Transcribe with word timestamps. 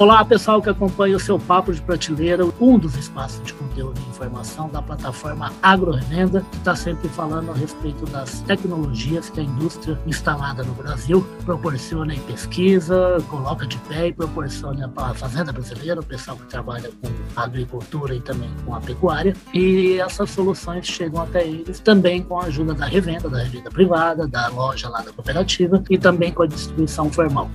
Olá, 0.00 0.24
pessoal 0.24 0.62
que 0.62 0.70
acompanha 0.70 1.14
o 1.14 1.20
seu 1.20 1.38
Papo 1.38 1.70
de 1.74 1.82
Prateleira, 1.82 2.42
um 2.58 2.78
dos 2.78 2.96
espaços 2.96 3.44
de 3.44 3.52
conteúdo 3.52 4.00
e 4.00 4.08
informação 4.08 4.66
da 4.70 4.80
plataforma 4.80 5.52
AgroRevenda, 5.60 6.40
que 6.50 6.56
está 6.56 6.74
sempre 6.74 7.06
falando 7.10 7.50
a 7.50 7.54
respeito 7.54 8.06
das 8.06 8.40
tecnologias 8.40 9.28
que 9.28 9.40
a 9.40 9.42
indústria 9.42 10.00
instalada 10.06 10.62
no 10.62 10.72
Brasil 10.72 11.22
proporciona 11.44 12.14
em 12.14 12.20
pesquisa, 12.20 13.18
coloca 13.28 13.66
de 13.66 13.76
pé 13.76 14.06
e 14.06 14.12
proporciona 14.14 14.88
para 14.88 15.08
a 15.08 15.14
fazenda 15.14 15.52
brasileira, 15.52 16.00
o 16.00 16.04
pessoal 16.06 16.38
que 16.38 16.46
trabalha 16.46 16.90
com 17.02 17.10
agricultura 17.38 18.14
e 18.14 18.22
também 18.22 18.48
com 18.64 18.74
a 18.74 18.80
pecuária. 18.80 19.36
E 19.52 20.00
essas 20.00 20.30
soluções 20.30 20.86
chegam 20.86 21.20
até 21.20 21.46
eles 21.46 21.78
também 21.78 22.22
com 22.22 22.40
a 22.40 22.44
ajuda 22.44 22.72
da 22.72 22.86
revenda, 22.86 23.28
da 23.28 23.42
revenda 23.42 23.70
privada, 23.70 24.26
da 24.26 24.48
loja 24.48 24.88
lá 24.88 25.02
da 25.02 25.12
cooperativa 25.12 25.84
e 25.90 25.98
também 25.98 26.32
com 26.32 26.44
a 26.44 26.46
distribuição 26.46 27.12
formal. 27.12 27.50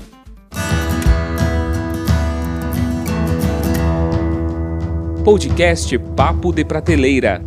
Podcast 5.26 5.98
Papo 6.16 6.54
de 6.54 6.64
Prateleira. 6.64 7.42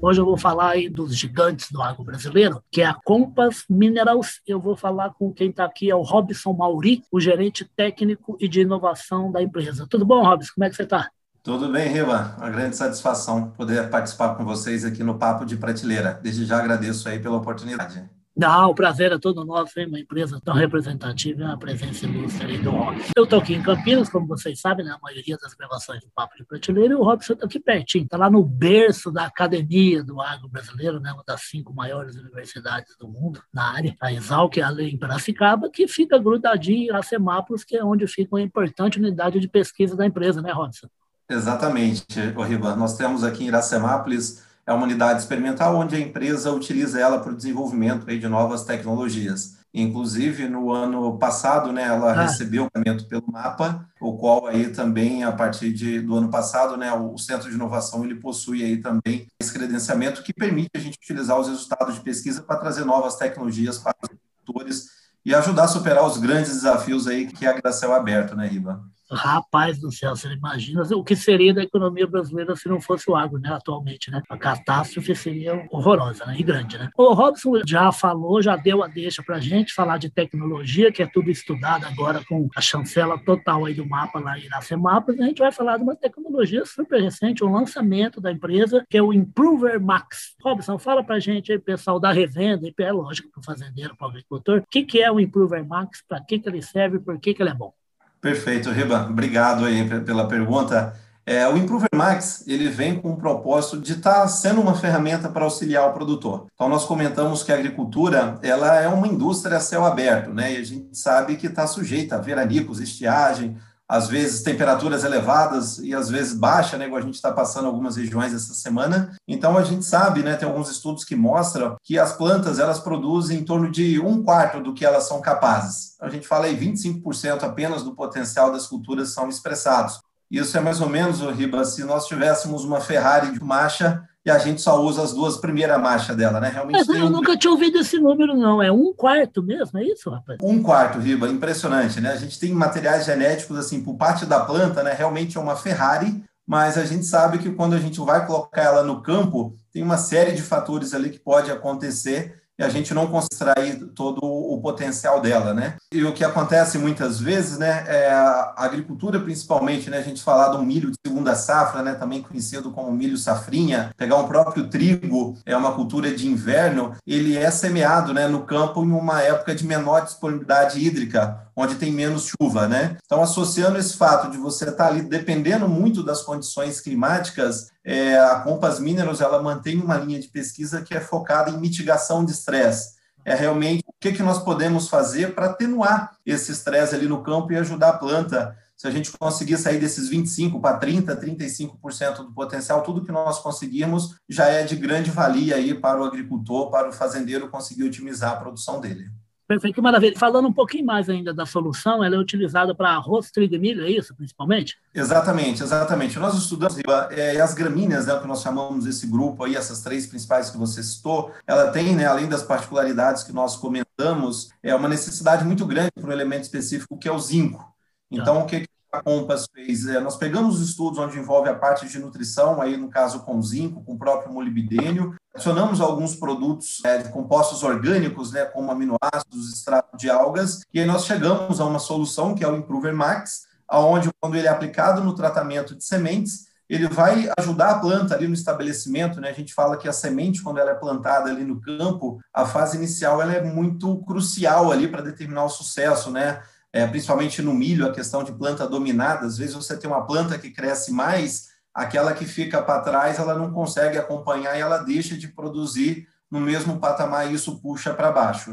Hoje 0.00 0.20
eu 0.20 0.24
vou 0.24 0.38
falar 0.38 0.70
aí 0.70 0.88
dos 0.88 1.12
gigantes 1.16 1.72
do 1.72 1.82
agro 1.82 2.04
brasileiro, 2.04 2.62
que 2.70 2.80
é 2.80 2.86
a 2.86 2.94
Compass 2.94 3.64
Minerals. 3.68 4.40
Eu 4.46 4.60
vou 4.60 4.76
falar 4.76 5.10
com 5.14 5.32
quem 5.32 5.50
está 5.50 5.64
aqui, 5.64 5.90
é 5.90 5.94
o 5.96 6.02
Robson 6.02 6.52
Mauri, 6.52 7.02
o 7.10 7.18
gerente 7.18 7.68
técnico 7.76 8.36
e 8.40 8.46
de 8.46 8.60
inovação 8.60 9.32
da 9.32 9.42
empresa. 9.42 9.88
Tudo 9.90 10.06
bom, 10.06 10.22
Robson? 10.22 10.52
Como 10.54 10.64
é 10.66 10.70
que 10.70 10.76
você 10.76 10.84
está? 10.84 11.10
Tudo 11.42 11.68
bem, 11.72 11.88
Riva. 11.88 12.36
Uma 12.38 12.50
grande 12.50 12.76
satisfação 12.76 13.50
poder 13.50 13.90
participar 13.90 14.36
com 14.36 14.44
vocês 14.44 14.84
aqui 14.84 15.02
no 15.02 15.18
Papo 15.18 15.44
de 15.44 15.56
Prateleira. 15.56 16.20
Desde 16.22 16.44
já 16.44 16.58
agradeço 16.58 17.08
aí 17.08 17.18
pela 17.18 17.38
oportunidade. 17.38 18.08
Não, 18.38 18.70
o 18.70 18.74
prazer 18.74 19.10
é 19.10 19.18
todo 19.18 19.44
nosso, 19.44 19.80
hein? 19.80 19.88
Uma 19.88 19.98
empresa 19.98 20.40
tão 20.44 20.54
representativa 20.54 21.42
uma 21.42 21.58
presença 21.58 22.06
ilustre 22.06 22.46
aí 22.46 22.58
do 22.58 22.70
Robson. 22.70 23.10
Eu 23.16 23.24
estou 23.24 23.40
aqui 23.40 23.52
em 23.52 23.60
Campinas, 23.60 24.08
como 24.08 24.28
vocês 24.28 24.60
sabem, 24.60 24.86
né? 24.86 24.92
A 24.92 24.98
maioria 25.02 25.36
das 25.36 25.54
gravações 25.54 26.04
do 26.04 26.10
Papo 26.14 26.36
de 26.36 26.44
Prateleira, 26.44 26.94
e 26.94 26.96
o 26.96 27.02
Robson 27.02 27.32
está 27.32 27.46
aqui 27.46 27.58
pertinho, 27.58 28.04
está 28.04 28.16
lá 28.16 28.30
no 28.30 28.44
berço 28.44 29.10
da 29.10 29.24
academia 29.24 30.04
do 30.04 30.20
agro 30.20 30.48
brasileiro, 30.48 31.00
né? 31.00 31.12
Uma 31.12 31.24
das 31.26 31.48
cinco 31.48 31.74
maiores 31.74 32.14
universidades 32.14 32.96
do 32.96 33.08
mundo 33.08 33.42
na 33.52 33.72
área, 33.72 33.96
a 34.00 34.12
Exalc, 34.12 34.56
além 34.58 34.94
em 34.94 34.96
Piracicaba, 34.96 35.68
que 35.68 35.88
fica 35.88 36.16
grudadinho 36.16 36.78
em 36.78 36.86
Iracemápolis, 36.86 37.64
que 37.64 37.76
é 37.76 37.84
onde 37.84 38.06
fica 38.06 38.36
uma 38.36 38.40
importante 38.40 39.00
unidade 39.00 39.40
de 39.40 39.48
pesquisa 39.48 39.96
da 39.96 40.06
empresa, 40.06 40.40
né, 40.40 40.52
Robson? 40.52 40.86
Exatamente, 41.28 42.06
Riva. 42.20 42.76
Nós 42.76 42.96
temos 42.96 43.24
aqui 43.24 43.42
em 43.42 43.48
Iracemápolis 43.48 44.46
é 44.68 44.72
uma 44.72 44.84
unidade 44.84 45.20
experimental 45.20 45.74
onde 45.76 45.96
a 45.96 45.98
empresa 45.98 46.52
utiliza 46.52 47.00
ela 47.00 47.18
para 47.20 47.32
o 47.32 47.36
desenvolvimento 47.36 48.08
aí 48.08 48.18
de 48.18 48.28
novas 48.28 48.64
tecnologias. 48.64 49.56
Inclusive, 49.72 50.46
no 50.46 50.70
ano 50.70 51.18
passado, 51.18 51.72
né, 51.72 51.84
ela 51.84 52.12
ah. 52.12 52.22
recebeu 52.24 52.64
o 52.64 52.70
pagamento 52.70 53.08
pelo 53.08 53.24
MAPA, 53.32 53.88
o 53.98 54.18
qual 54.18 54.46
aí 54.46 54.68
também, 54.68 55.24
a 55.24 55.32
partir 55.32 55.72
de, 55.72 56.02
do 56.02 56.16
ano 56.16 56.28
passado, 56.28 56.76
né, 56.76 56.92
o 56.92 57.16
Centro 57.16 57.48
de 57.48 57.54
Inovação, 57.54 58.04
ele 58.04 58.16
possui 58.16 58.62
aí 58.62 58.76
também 58.76 59.26
esse 59.40 59.54
credenciamento 59.54 60.22
que 60.22 60.34
permite 60.34 60.72
a 60.74 60.78
gente 60.78 60.98
utilizar 61.02 61.40
os 61.40 61.48
resultados 61.48 61.94
de 61.94 62.02
pesquisa 62.02 62.42
para 62.42 62.60
trazer 62.60 62.84
novas 62.84 63.16
tecnologias 63.16 63.78
para 63.78 63.96
os 64.02 64.10
agricultores 64.10 64.90
e 65.24 65.34
ajudar 65.34 65.64
a 65.64 65.68
superar 65.68 66.04
os 66.04 66.18
grandes 66.18 66.52
desafios 66.52 67.06
aí 67.06 67.26
que 67.26 67.46
é 67.46 67.58
a 67.64 67.72
céu 67.72 67.94
aberto, 67.94 68.36
né, 68.36 68.46
Riba? 68.46 68.82
Rapaz 69.10 69.78
do 69.78 69.90
céu, 69.90 70.14
você 70.14 70.28
imagina 70.28 70.82
o 70.82 71.02
que 71.02 71.16
seria 71.16 71.54
da 71.54 71.62
economia 71.62 72.06
brasileira 72.06 72.54
se 72.54 72.68
não 72.68 72.80
fosse 72.80 73.10
o 73.10 73.16
agro, 73.16 73.38
né, 73.38 73.50
atualmente, 73.50 74.10
né? 74.10 74.22
A 74.28 74.36
catástrofe 74.36 75.14
seria 75.14 75.66
horrorosa, 75.70 76.26
né, 76.26 76.36
e 76.38 76.42
grande, 76.42 76.76
né? 76.76 76.90
O 76.96 77.14
Robson 77.14 77.60
já 77.66 77.90
falou, 77.90 78.42
já 78.42 78.56
deu 78.56 78.82
a 78.82 78.86
deixa 78.86 79.22
para 79.22 79.40
gente 79.40 79.72
falar 79.72 79.98
de 79.98 80.10
tecnologia, 80.10 80.92
que 80.92 81.02
é 81.02 81.06
tudo 81.06 81.30
estudado 81.30 81.86
agora 81.86 82.22
com 82.28 82.48
a 82.54 82.60
chancela 82.60 83.18
total 83.18 83.64
aí 83.64 83.74
do 83.74 83.86
mapa 83.86 84.20
lá 84.20 84.38
em 84.38 84.44
Iracemapas, 84.44 85.18
a 85.18 85.24
gente 85.24 85.38
vai 85.38 85.52
falar 85.52 85.78
de 85.78 85.82
uma 85.82 85.96
tecnologia 85.96 86.64
super 86.66 87.00
recente, 87.00 87.44
um 87.44 87.52
lançamento 87.52 88.20
da 88.20 88.30
empresa, 88.30 88.84
que 88.88 88.98
é 88.98 89.02
o 89.02 89.12
Improver 89.12 89.80
Max. 89.80 90.34
Robson, 90.42 90.78
fala 90.78 91.02
para 91.02 91.18
gente 91.18 91.50
aí, 91.52 91.58
pessoal 91.58 91.98
da 91.98 92.12
revenda, 92.12 92.66
e 92.66 92.74
é 92.78 92.92
lógico 92.92 93.30
para 93.30 93.40
o 93.40 93.44
fazendeiro, 93.44 93.96
para 93.96 94.06
o 94.06 94.10
agricultor, 94.10 94.58
o 94.58 94.64
que, 94.70 94.82
que 94.84 95.00
é 95.00 95.10
o 95.10 95.18
Improver 95.18 95.66
Max, 95.66 96.02
para 96.06 96.20
que, 96.20 96.38
que 96.38 96.48
ele 96.48 96.62
serve, 96.62 96.98
por 96.98 97.18
que, 97.18 97.34
que 97.34 97.42
ele 97.42 97.50
é 97.50 97.54
bom? 97.54 97.72
Perfeito, 98.20 98.70
Riba. 98.70 99.06
Obrigado 99.08 99.64
aí 99.64 99.88
pela 100.00 100.26
pergunta. 100.26 100.94
É, 101.24 101.46
o 101.46 101.58
Improver 101.58 101.90
Max 101.94 102.42
ele 102.46 102.70
vem 102.70 102.98
com 102.98 103.10
o 103.10 103.16
propósito 103.18 103.78
de 103.78 103.92
estar 103.92 104.22
tá 104.22 104.28
sendo 104.28 104.62
uma 104.62 104.74
ferramenta 104.74 105.28
para 105.28 105.44
auxiliar 105.44 105.86
o 105.86 105.92
produtor. 105.92 106.46
Então 106.54 106.70
nós 106.70 106.86
comentamos 106.86 107.42
que 107.42 107.52
a 107.52 107.54
agricultura 107.54 108.38
ela 108.42 108.80
é 108.80 108.88
uma 108.88 109.06
indústria 109.06 109.58
a 109.58 109.60
céu 109.60 109.84
aberto, 109.84 110.32
né? 110.32 110.54
E 110.54 110.56
a 110.56 110.64
gente 110.64 110.96
sabe 110.96 111.36
que 111.36 111.46
está 111.46 111.66
sujeita 111.66 112.16
a 112.16 112.18
veranicos, 112.18 112.80
estiagem, 112.80 113.58
às 113.88 114.06
vezes 114.06 114.42
temperaturas 114.42 115.02
elevadas 115.02 115.78
e 115.78 115.94
às 115.94 116.10
vezes 116.10 116.34
baixa, 116.34 116.76
né, 116.76 116.86
igual 116.86 117.00
a 117.00 117.04
gente 117.04 117.14
está 117.14 117.32
passando 117.32 117.66
algumas 117.66 117.96
regiões 117.96 118.34
essa 118.34 118.52
semana. 118.52 119.16
Então 119.26 119.56
a 119.56 119.64
gente 119.64 119.84
sabe, 119.84 120.22
né, 120.22 120.36
tem 120.36 120.46
alguns 120.46 120.70
estudos 120.70 121.04
que 121.04 121.16
mostram 121.16 121.76
que 121.82 121.98
as 121.98 122.12
plantas 122.12 122.58
elas 122.58 122.78
produzem 122.78 123.38
em 123.38 123.44
torno 123.44 123.70
de 123.70 123.98
um 123.98 124.22
quarto 124.22 124.60
do 124.60 124.74
que 124.74 124.84
elas 124.84 125.08
são 125.08 125.20
capazes. 125.20 125.96
A 126.00 126.08
gente 126.08 126.28
fala 126.28 126.46
aí 126.46 126.56
25% 126.56 127.42
apenas 127.42 127.82
do 127.82 127.94
potencial 127.94 128.52
das 128.52 128.66
culturas 128.66 129.10
são 129.10 129.28
expressados. 129.28 130.00
Isso 130.30 130.58
é 130.58 130.60
mais 130.60 130.82
ou 130.82 130.90
menos, 130.90 131.20
Riba, 131.20 131.64
se 131.64 131.82
nós 131.84 132.06
tivéssemos 132.06 132.62
uma 132.62 132.80
Ferrari 132.80 133.32
de 133.32 133.42
marcha 133.42 134.06
e 134.28 134.30
a 134.30 134.36
gente 134.36 134.60
só 134.60 134.78
usa 134.82 135.02
as 135.02 135.14
duas 135.14 135.38
primeiras 135.38 135.80
marchas 135.80 136.14
dela, 136.14 136.38
né? 136.38 136.50
Realmente 136.52 136.76
Mas 136.76 136.88
eu 136.88 137.06
um... 137.06 137.08
nunca 137.08 137.34
tinha 137.34 137.50
ouvido 137.50 137.78
esse 137.78 137.98
número, 137.98 138.36
não. 138.36 138.62
É 138.62 138.70
um 138.70 138.92
quarto 138.92 139.42
mesmo, 139.42 139.78
é 139.78 139.84
isso, 139.84 140.10
rapaz? 140.10 140.38
Um 140.42 140.62
quarto, 140.62 140.98
Riba, 140.98 141.28
impressionante, 141.28 141.98
né? 141.98 142.12
A 142.12 142.16
gente 142.16 142.38
tem 142.38 142.52
materiais 142.52 143.06
genéticos, 143.06 143.56
assim, 143.56 143.82
por 143.82 143.94
parte 143.94 144.26
da 144.26 144.40
planta, 144.40 144.82
né? 144.82 144.92
Realmente 144.92 145.38
é 145.38 145.40
uma 145.40 145.56
Ferrari, 145.56 146.22
mas 146.46 146.76
a 146.76 146.84
gente 146.84 147.06
sabe 147.06 147.38
que 147.38 147.50
quando 147.50 147.72
a 147.72 147.78
gente 147.78 147.98
vai 148.00 148.26
colocar 148.26 148.62
ela 148.62 148.82
no 148.82 149.00
campo, 149.00 149.54
tem 149.72 149.82
uma 149.82 149.96
série 149.96 150.32
de 150.32 150.42
fatores 150.42 150.92
ali 150.92 151.08
que 151.08 151.18
pode 151.18 151.50
acontecer 151.50 152.34
e 152.58 152.64
a 152.64 152.68
gente 152.68 152.92
não 152.92 153.06
consegue 153.06 153.86
todo 153.94 154.20
o 154.22 154.60
potencial 154.60 155.20
dela, 155.20 155.54
né? 155.54 155.76
E 155.92 156.04
o 156.04 156.12
que 156.12 156.24
acontece 156.24 156.76
muitas 156.76 157.20
vezes, 157.20 157.58
né, 157.58 157.84
é 157.86 158.10
a 158.10 158.54
agricultura 158.56 159.20
principalmente, 159.20 159.88
né, 159.88 159.98
a 159.98 160.02
gente 160.02 160.22
falar 160.22 160.48
do 160.48 160.62
milho 160.62 160.90
de 160.90 160.96
segunda 161.06 161.34
safra, 161.34 161.82
né, 161.82 161.94
também 161.94 162.22
conhecido 162.22 162.70
como 162.70 162.90
milho 162.92 163.16
safrinha, 163.16 163.90
pegar 163.96 164.16
um 164.16 164.26
próprio 164.26 164.68
trigo, 164.68 165.36
é 165.46 165.56
uma 165.56 165.72
cultura 165.72 166.14
de 166.14 166.26
inverno, 166.26 166.94
ele 167.06 167.36
é 167.36 167.50
semeado, 167.50 168.12
né, 168.12 168.26
no 168.26 168.42
campo 168.42 168.84
em 168.84 168.90
uma 168.90 169.22
época 169.22 169.54
de 169.54 169.66
menor 169.66 170.04
disponibilidade 170.04 170.84
hídrica, 170.84 171.47
onde 171.58 171.74
tem 171.74 171.90
menos 171.90 172.30
chuva, 172.40 172.68
né? 172.68 172.96
Então, 173.04 173.20
associando 173.20 173.78
esse 173.78 173.96
fato 173.96 174.30
de 174.30 174.38
você 174.38 174.68
estar 174.68 174.86
ali 174.86 175.02
dependendo 175.02 175.68
muito 175.68 176.04
das 176.04 176.22
condições 176.22 176.80
climáticas, 176.80 177.72
é, 177.84 178.16
a 178.16 178.36
Compass 178.40 178.78
Minerals 178.78 179.20
ela 179.20 179.42
mantém 179.42 179.80
uma 179.80 179.96
linha 179.96 180.20
de 180.20 180.28
pesquisa 180.28 180.82
que 180.82 180.94
é 180.94 181.00
focada 181.00 181.50
em 181.50 181.58
mitigação 181.58 182.24
de 182.24 182.30
estresse. 182.30 182.96
É 183.24 183.34
realmente 183.34 183.82
o 183.88 183.92
que, 184.00 184.12
que 184.12 184.22
nós 184.22 184.38
podemos 184.38 184.88
fazer 184.88 185.34
para 185.34 185.46
atenuar 185.46 186.16
esse 186.24 186.52
estresse 186.52 186.94
ali 186.94 187.08
no 187.08 187.24
campo 187.24 187.52
e 187.52 187.56
ajudar 187.56 187.88
a 187.88 187.98
planta. 187.98 188.56
Se 188.76 188.86
a 188.86 188.90
gente 188.92 189.10
conseguir 189.18 189.56
sair 189.56 189.80
desses 189.80 190.08
25% 190.08 190.60
para 190.60 190.78
30%, 190.78 191.18
35% 191.18 192.18
do 192.18 192.32
potencial, 192.32 192.84
tudo 192.84 193.04
que 193.04 193.10
nós 193.10 193.40
conseguirmos 193.40 194.14
já 194.28 194.46
é 194.46 194.62
de 194.62 194.76
grande 194.76 195.10
valia 195.10 195.56
aí 195.56 195.74
para 195.74 196.00
o 196.00 196.04
agricultor, 196.04 196.70
para 196.70 196.88
o 196.88 196.92
fazendeiro 196.92 197.48
conseguir 197.48 197.82
otimizar 197.82 198.34
a 198.34 198.36
produção 198.36 198.80
dele. 198.80 199.10
Perfeito, 199.48 199.76
que 199.76 199.80
maravilha. 199.80 200.14
Falando 200.18 200.46
um 200.46 200.52
pouquinho 200.52 200.84
mais 200.84 201.08
ainda 201.08 201.32
da 201.32 201.46
solução, 201.46 202.04
ela 202.04 202.14
é 202.14 202.18
utilizada 202.18 202.74
para 202.74 202.90
arroz, 202.90 203.30
trigo 203.30 203.54
e 203.54 203.58
milho, 203.58 203.82
é 203.82 203.90
isso, 203.90 204.14
principalmente? 204.14 204.76
Exatamente, 204.94 205.62
exatamente. 205.62 206.18
Nós 206.18 206.36
estudamos 206.36 206.76
é, 207.10 207.40
as 207.40 207.54
gramíneas, 207.54 208.04
né, 208.04 208.18
que 208.20 208.26
nós 208.26 208.42
chamamos 208.42 208.84
esse 208.84 209.06
grupo 209.06 209.44
aí, 209.44 209.56
essas 209.56 209.80
três 209.80 210.06
principais 210.06 210.50
que 210.50 210.58
você 210.58 210.82
citou, 210.82 211.32
ela 211.46 211.70
tem, 211.70 211.96
né, 211.96 212.04
além 212.04 212.28
das 212.28 212.42
particularidades 212.42 213.22
que 213.22 213.32
nós 213.32 213.56
comentamos, 213.56 214.50
é 214.62 214.74
uma 214.74 214.88
necessidade 214.88 215.46
muito 215.46 215.64
grande 215.64 215.92
para 215.94 216.10
um 216.10 216.12
elemento 216.12 216.42
específico 216.42 216.98
que 216.98 217.08
é 217.08 217.12
o 217.12 217.18
zinco. 217.18 217.74
Então, 218.10 218.36
tá. 218.36 218.44
o 218.44 218.46
que 218.46 218.67
a 218.92 219.02
Compass 219.02 219.46
fez? 219.52 219.86
É, 219.86 220.00
nós 220.00 220.16
pegamos 220.16 220.60
os 220.60 220.68
estudos 220.68 220.98
onde 220.98 221.18
envolve 221.18 221.48
a 221.48 221.54
parte 221.54 221.88
de 221.88 221.98
nutrição, 221.98 222.60
aí 222.60 222.76
no 222.76 222.88
caso 222.88 223.20
com 223.20 223.40
zinco, 223.42 223.82
com 223.84 223.94
o 223.94 223.98
próprio 223.98 224.32
molibdênio, 224.32 225.14
adicionamos 225.34 225.80
alguns 225.80 226.14
produtos 226.14 226.80
é, 226.84 226.98
de 226.98 227.10
compostos 227.10 227.62
orgânicos, 227.62 228.32
né, 228.32 228.44
como 228.44 228.70
aminoácidos, 228.70 229.52
extrato 229.52 229.96
de 229.96 230.10
algas, 230.10 230.60
e 230.72 230.80
aí 230.80 230.86
nós 230.86 231.04
chegamos 231.04 231.60
a 231.60 231.64
uma 231.64 231.78
solução 231.78 232.34
que 232.34 232.44
é 232.44 232.48
o 232.48 232.56
Improver 232.56 232.94
Max, 232.94 233.46
aonde 233.68 234.08
quando 234.20 234.36
ele 234.36 234.46
é 234.46 234.50
aplicado 234.50 235.02
no 235.02 235.14
tratamento 235.14 235.76
de 235.76 235.84
sementes, 235.84 236.48
ele 236.68 236.86
vai 236.86 237.30
ajudar 237.38 237.70
a 237.70 237.78
planta 237.78 238.14
ali 238.14 238.28
no 238.28 238.34
estabelecimento, 238.34 239.20
né? 239.20 239.30
A 239.30 239.32
gente 239.32 239.54
fala 239.54 239.76
que 239.76 239.88
a 239.88 239.92
semente, 239.92 240.42
quando 240.42 240.58
ela 240.58 240.72
é 240.72 240.74
plantada 240.74 241.30
ali 241.30 241.42
no 241.42 241.60
campo, 241.60 242.20
a 242.32 242.44
fase 242.44 242.76
inicial 242.76 243.22
ela 243.22 243.32
é 243.32 243.42
muito 243.42 243.96
crucial 244.04 244.70
ali 244.70 244.86
para 244.86 245.00
determinar 245.00 245.44
o 245.44 245.48
sucesso, 245.48 246.10
né? 246.10 246.42
É, 246.78 246.86
principalmente 246.86 247.42
no 247.42 247.52
milho, 247.52 247.86
a 247.86 247.92
questão 247.92 248.22
de 248.22 248.32
planta 248.32 248.66
dominada. 248.68 249.26
Às 249.26 249.36
vezes 249.36 249.54
você 249.54 249.76
tem 249.76 249.90
uma 249.90 250.06
planta 250.06 250.38
que 250.38 250.50
cresce 250.50 250.90
mais, 250.92 251.48
aquela 251.74 252.12
que 252.12 252.24
fica 252.24 252.62
para 252.62 252.80
trás, 252.80 253.18
ela 253.18 253.34
não 253.34 253.50
consegue 253.52 253.98
acompanhar 253.98 254.56
e 254.56 254.60
ela 254.60 254.78
deixa 254.78 255.16
de 255.16 255.28
produzir 255.28 256.06
no 256.30 256.40
mesmo 256.40 256.78
patamar 256.78 257.22
e 257.26 257.34
isso 257.34 257.60
puxa 257.60 257.94
para 257.94 258.12
baixo. 258.12 258.50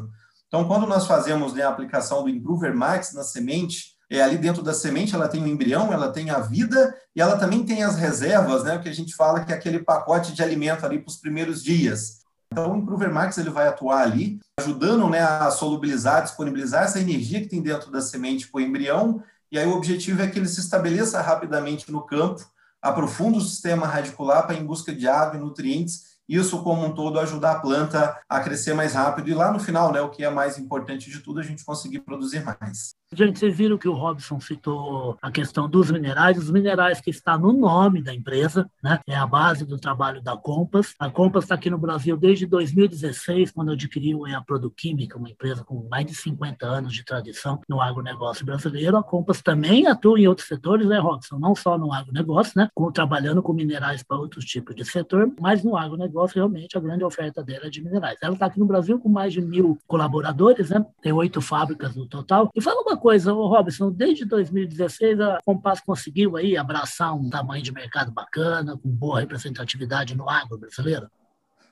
Então, 0.47 0.67
quando 0.67 0.87
nós 0.87 1.05
fazemos 1.05 1.53
né, 1.53 1.63
a 1.63 1.69
aplicação 1.69 2.23
do 2.23 2.29
Improver 2.29 2.73
Max 2.75 3.13
na 3.13 3.23
semente, 3.23 3.95
É, 4.07 4.21
ali 4.21 4.37
dentro 4.37 4.61
da 4.61 4.71
semente 4.71 5.15
ela 5.15 5.27
tem 5.27 5.41
o 5.41 5.47
embrião, 5.47 5.91
ela 5.91 6.11
tem 6.11 6.29
a 6.29 6.39
vida 6.39 6.79
e 7.15 7.19
ela 7.19 7.37
também 7.37 7.65
tem 7.65 7.81
as 7.81 7.95
reservas, 7.97 8.63
né? 8.63 8.77
Que 8.77 8.89
a 8.89 8.93
gente 8.93 9.15
fala 9.15 9.43
que 9.43 9.51
é 9.51 9.55
aquele 9.55 9.79
pacote 9.79 10.31
de 10.35 10.43
alimento 10.43 10.85
ali 10.85 10.99
para 10.99 11.09
os 11.09 11.17
primeiros 11.17 11.63
dias. 11.63 12.21
Então, 12.51 12.73
o 12.73 12.77
Improver 12.77 13.11
Max 13.11 13.37
ele 13.37 13.49
vai 13.49 13.67
atuar 13.67 14.01
ali, 14.01 14.39
ajudando 14.59 15.09
né, 15.09 15.19
a 15.21 15.51
solubilizar, 15.51 16.23
disponibilizar 16.23 16.83
essa 16.83 16.99
energia 16.99 17.41
que 17.41 17.47
tem 17.47 17.61
dentro 17.61 17.91
da 17.91 18.01
semente 18.01 18.47
para 18.47 18.59
o 18.59 18.61
embrião. 18.61 19.21
E 19.51 19.59
aí 19.59 19.67
o 19.67 19.75
objetivo 19.75 20.21
é 20.21 20.27
que 20.27 20.39
ele 20.39 20.47
se 20.47 20.59
estabeleça 20.59 21.21
rapidamente 21.21 21.91
no 21.91 22.01
campo, 22.01 22.45
aprofunda 22.81 23.37
o 23.37 23.41
sistema 23.41 23.87
radicular 23.87 24.45
para 24.45 24.55
em 24.55 24.65
busca 24.65 24.93
de 24.93 25.07
água 25.07 25.37
e 25.37 25.41
nutrientes 25.41 26.15
isso 26.27 26.63
como 26.63 26.83
um 26.83 26.93
todo 26.93 27.19
ajudar 27.19 27.51
a 27.51 27.59
planta 27.59 28.19
a 28.27 28.39
crescer 28.39 28.73
mais 28.73 28.93
rápido 28.93 29.29
e 29.29 29.33
lá 29.33 29.51
no 29.51 29.59
final, 29.59 29.91
né, 29.91 30.01
o 30.01 30.09
que 30.09 30.23
é 30.23 30.29
mais 30.29 30.57
importante 30.57 31.09
de 31.09 31.19
tudo, 31.19 31.39
a 31.39 31.43
gente 31.43 31.63
conseguir 31.63 31.99
produzir 31.99 32.43
mais. 32.43 32.95
Gente, 33.15 33.39
vocês 33.39 33.55
viram 33.55 33.77
que 33.77 33.87
o 33.87 33.93
Robson 33.93 34.41
citou 34.41 35.17
a 35.21 35.31
questão 35.31 35.69
dos 35.69 35.89
minerais, 35.89 36.37
os 36.37 36.51
minerais 36.51 36.99
que 36.99 37.09
está 37.09 37.37
no 37.37 37.53
nome 37.53 38.01
da 38.01 38.13
empresa, 38.13 38.69
né? 38.83 38.99
É 39.07 39.15
a 39.15 39.25
base 39.25 39.63
do 39.63 39.77
trabalho 39.77 40.21
da 40.21 40.35
Compass. 40.35 40.93
A 40.99 41.09
Compass 41.09 41.45
está 41.45 41.55
aqui 41.55 41.69
no 41.69 41.77
Brasil 41.77 42.17
desde 42.17 42.45
2016, 42.45 43.51
quando 43.51 43.71
adquiriu 43.71 44.25
a 44.25 44.41
Produquímica, 44.41 45.17
uma 45.17 45.29
empresa 45.29 45.63
com 45.63 45.87
mais 45.89 46.05
de 46.05 46.13
50 46.13 46.65
anos 46.65 46.93
de 46.93 47.05
tradição 47.05 47.61
no 47.69 47.79
agronegócio 47.79 48.45
brasileiro. 48.45 48.97
A 48.97 49.03
Compass 49.03 49.41
também 49.41 49.87
atua 49.87 50.19
em 50.19 50.27
outros 50.27 50.49
setores, 50.49 50.85
né, 50.85 50.99
Robson? 50.99 51.39
Não 51.39 51.55
só 51.55 51.77
no 51.77 51.93
agronegócio, 51.93 52.51
né? 52.57 52.67
Com, 52.75 52.91
trabalhando 52.91 53.41
com 53.41 53.53
minerais 53.53 54.03
para 54.03 54.17
outros 54.17 54.43
tipos 54.43 54.75
de 54.75 54.83
setor, 54.83 55.31
mas 55.39 55.63
no 55.63 55.77
agronegócio, 55.77 56.35
realmente, 56.35 56.77
a 56.77 56.81
grande 56.81 57.05
oferta 57.05 57.41
dela 57.41 57.67
é 57.67 57.69
de 57.69 57.81
minerais. 57.81 58.17
Ela 58.21 58.33
está 58.33 58.47
aqui 58.47 58.59
no 58.59 58.65
Brasil 58.65 58.99
com 58.99 59.07
mais 59.07 59.31
de 59.31 59.41
mil 59.41 59.77
colaboradores, 59.87 60.69
né? 60.69 60.85
Tem 61.01 61.13
oito 61.13 61.39
fábricas 61.39 61.95
no 61.95 62.05
total. 62.05 62.51
E 62.53 62.59
fala 62.59 62.81
uma 62.81 62.97
coisa, 62.97 63.04
Robson, 63.47 63.91
desde 63.91 64.25
2016 64.25 65.19
a 65.19 65.39
Compass 65.45 65.79
conseguiu 65.81 66.35
aí 66.35 66.57
abraçar 66.57 67.15
um 67.15 67.29
tamanho 67.29 67.63
de 67.63 67.71
mercado 67.71 68.11
bacana, 68.11 68.77
com 68.77 68.89
boa 68.89 69.19
representatividade 69.19 70.15
no 70.15 70.27
agro 70.27 70.57
brasileiro? 70.57 71.07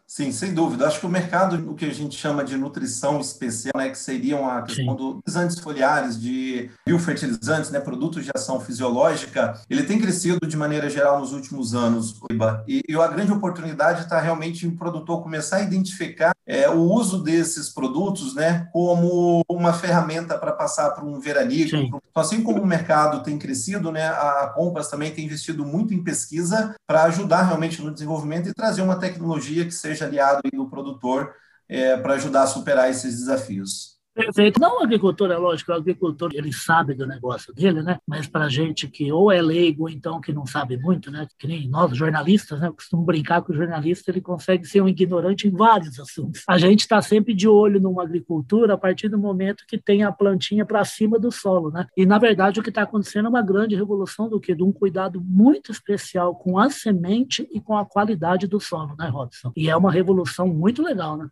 Sim, 0.08 0.32
sem 0.32 0.54
dúvida. 0.54 0.88
Acho 0.88 1.00
que 1.00 1.06
o 1.06 1.10
mercado, 1.10 1.72
o 1.72 1.74
que 1.74 1.86
a 1.86 1.94
gente 1.94 2.16
chama 2.16 2.44
de 2.44 2.56
nutrição 2.56 3.20
especial, 3.20 3.74
né, 3.76 3.90
que 3.90 3.98
seriam 3.98 4.48
a 4.48 4.62
questão 4.62 4.96
dos 4.96 5.36
antifoliares, 5.36 6.20
de 6.22 6.70
biofertilizantes, 6.86 7.72
né, 7.72 7.80
produtos 7.80 8.24
de 8.24 8.30
ação 8.36 8.60
fisiológica, 8.60 9.60
ele 9.70 9.84
tem 9.84 10.00
crescido 10.00 10.46
de 10.46 10.56
maneira 10.56 10.90
geral 10.90 11.20
nos 11.20 11.34
últimos 11.34 11.74
anos, 11.74 12.20
e, 12.68 12.82
e 12.88 12.96
a 12.96 13.08
grande 13.08 13.32
oportunidade 13.32 14.02
está 14.02 14.20
realmente 14.20 14.68
em 14.68 14.70
o 14.70 14.78
produtor 14.78 15.24
começar 15.24 15.58
a 15.58 15.62
identificar 15.62 16.34
é, 16.46 16.70
o 16.70 16.80
uso 16.80 17.24
desses 17.24 17.70
produtos 17.70 18.36
né, 18.36 18.68
como 18.72 19.42
uma 19.50 19.74
ferramenta 19.74 20.38
para 20.38 20.52
passar 20.52 20.92
para 20.92 21.04
um 21.04 21.20
veranico. 21.20 21.76
Então, 21.76 22.02
assim 22.16 22.44
como 22.44 22.62
o 22.62 22.68
mercado 22.68 23.24
tem 23.24 23.38
crescido, 23.38 23.92
né, 23.92 24.08
a 24.08 24.52
Compass 24.54 24.90
também 24.90 25.12
tem 25.12 25.26
investido 25.26 25.66
muito 25.66 25.94
em 25.94 26.04
pesquisa 26.04 26.76
para 26.86 27.04
ajudar 27.04 27.44
realmente 27.44 27.82
no 27.82 27.92
desenvolvimento 27.92 28.50
e 28.50 28.54
trazer 28.54 28.82
uma 28.82 28.98
tecnologia 28.98 29.66
que 29.66 29.72
seja 29.72 29.93
aliado 30.02 30.42
do 30.52 30.70
produtor 30.70 31.34
é, 31.68 31.98
para 31.98 32.14
ajudar 32.14 32.44
a 32.44 32.48
superar 32.48 32.90
esses 32.90 33.20
desafios. 33.20 34.00
Perfeito. 34.14 34.60
Não 34.60 34.80
o 34.80 34.84
agricultor, 34.84 35.32
é 35.32 35.38
lógico, 35.38 35.72
o 35.72 35.76
agricultor 35.76 36.30
ele 36.34 36.54
sabe 36.54 36.94
do 36.94 37.08
negócio 37.08 37.52
dele, 37.52 37.82
né? 37.82 37.98
Mas 38.08 38.28
para 38.28 38.48
gente 38.48 38.88
que 38.88 39.12
ou 39.12 39.32
é 39.32 39.42
leigo 39.42 39.84
ou 39.84 39.90
então 39.90 40.22
que 40.22 40.32
não 40.32 40.46
sabe 40.46 40.78
muito, 40.78 41.10
né? 41.10 41.28
Que 41.40 41.48
nem 41.48 41.68
nós, 41.68 41.98
jornalistas, 41.98 42.60
né? 42.60 42.68
Eu 42.68 42.74
costumo 42.74 43.04
brincar 43.04 43.44
que 43.44 43.52
o 43.52 43.56
jornalista 43.56 44.12
ele 44.12 44.22
consegue 44.22 44.66
ser 44.66 44.82
um 44.82 44.88
ignorante 44.88 45.48
em 45.48 45.52
vários 45.52 46.00
assuntos. 46.00 46.44
A 46.48 46.60
gente 46.60 46.82
está 46.82 47.02
sempre 47.02 47.34
de 47.34 47.48
olho 47.48 47.82
numa 47.82 48.04
agricultura 48.04 48.76
a 48.76 48.78
partir 48.78 49.10
do 49.10 49.18
momento 49.18 49.66
que 49.68 49.80
tem 49.80 50.04
a 50.04 50.12
plantinha 50.12 50.64
para 50.64 50.86
cima 50.86 51.18
do 51.18 51.32
solo, 51.32 51.72
né? 51.72 51.88
E 51.98 52.06
na 52.06 52.20
verdade 52.20 52.60
o 52.60 52.64
que 52.64 52.70
está 52.70 52.84
acontecendo 52.84 53.26
é 53.26 53.30
uma 53.30 53.42
grande 53.42 53.76
revolução 53.76 54.30
do 54.30 54.40
que 54.40 54.54
de 54.54 54.62
um 54.62 54.72
cuidado 54.72 55.20
muito 55.22 55.72
especial 55.72 56.36
com 56.36 56.60
a 56.60 56.70
semente 56.70 57.48
e 57.52 57.60
com 57.60 57.76
a 57.76 57.86
qualidade 57.86 58.46
do 58.46 58.60
solo, 58.60 58.96
né, 58.96 59.08
Robson? 59.08 59.52
E 59.56 59.70
é 59.70 59.76
uma 59.76 59.92
revolução 59.92 60.48
muito 60.48 60.84
legal, 60.84 61.18
né? 61.18 61.28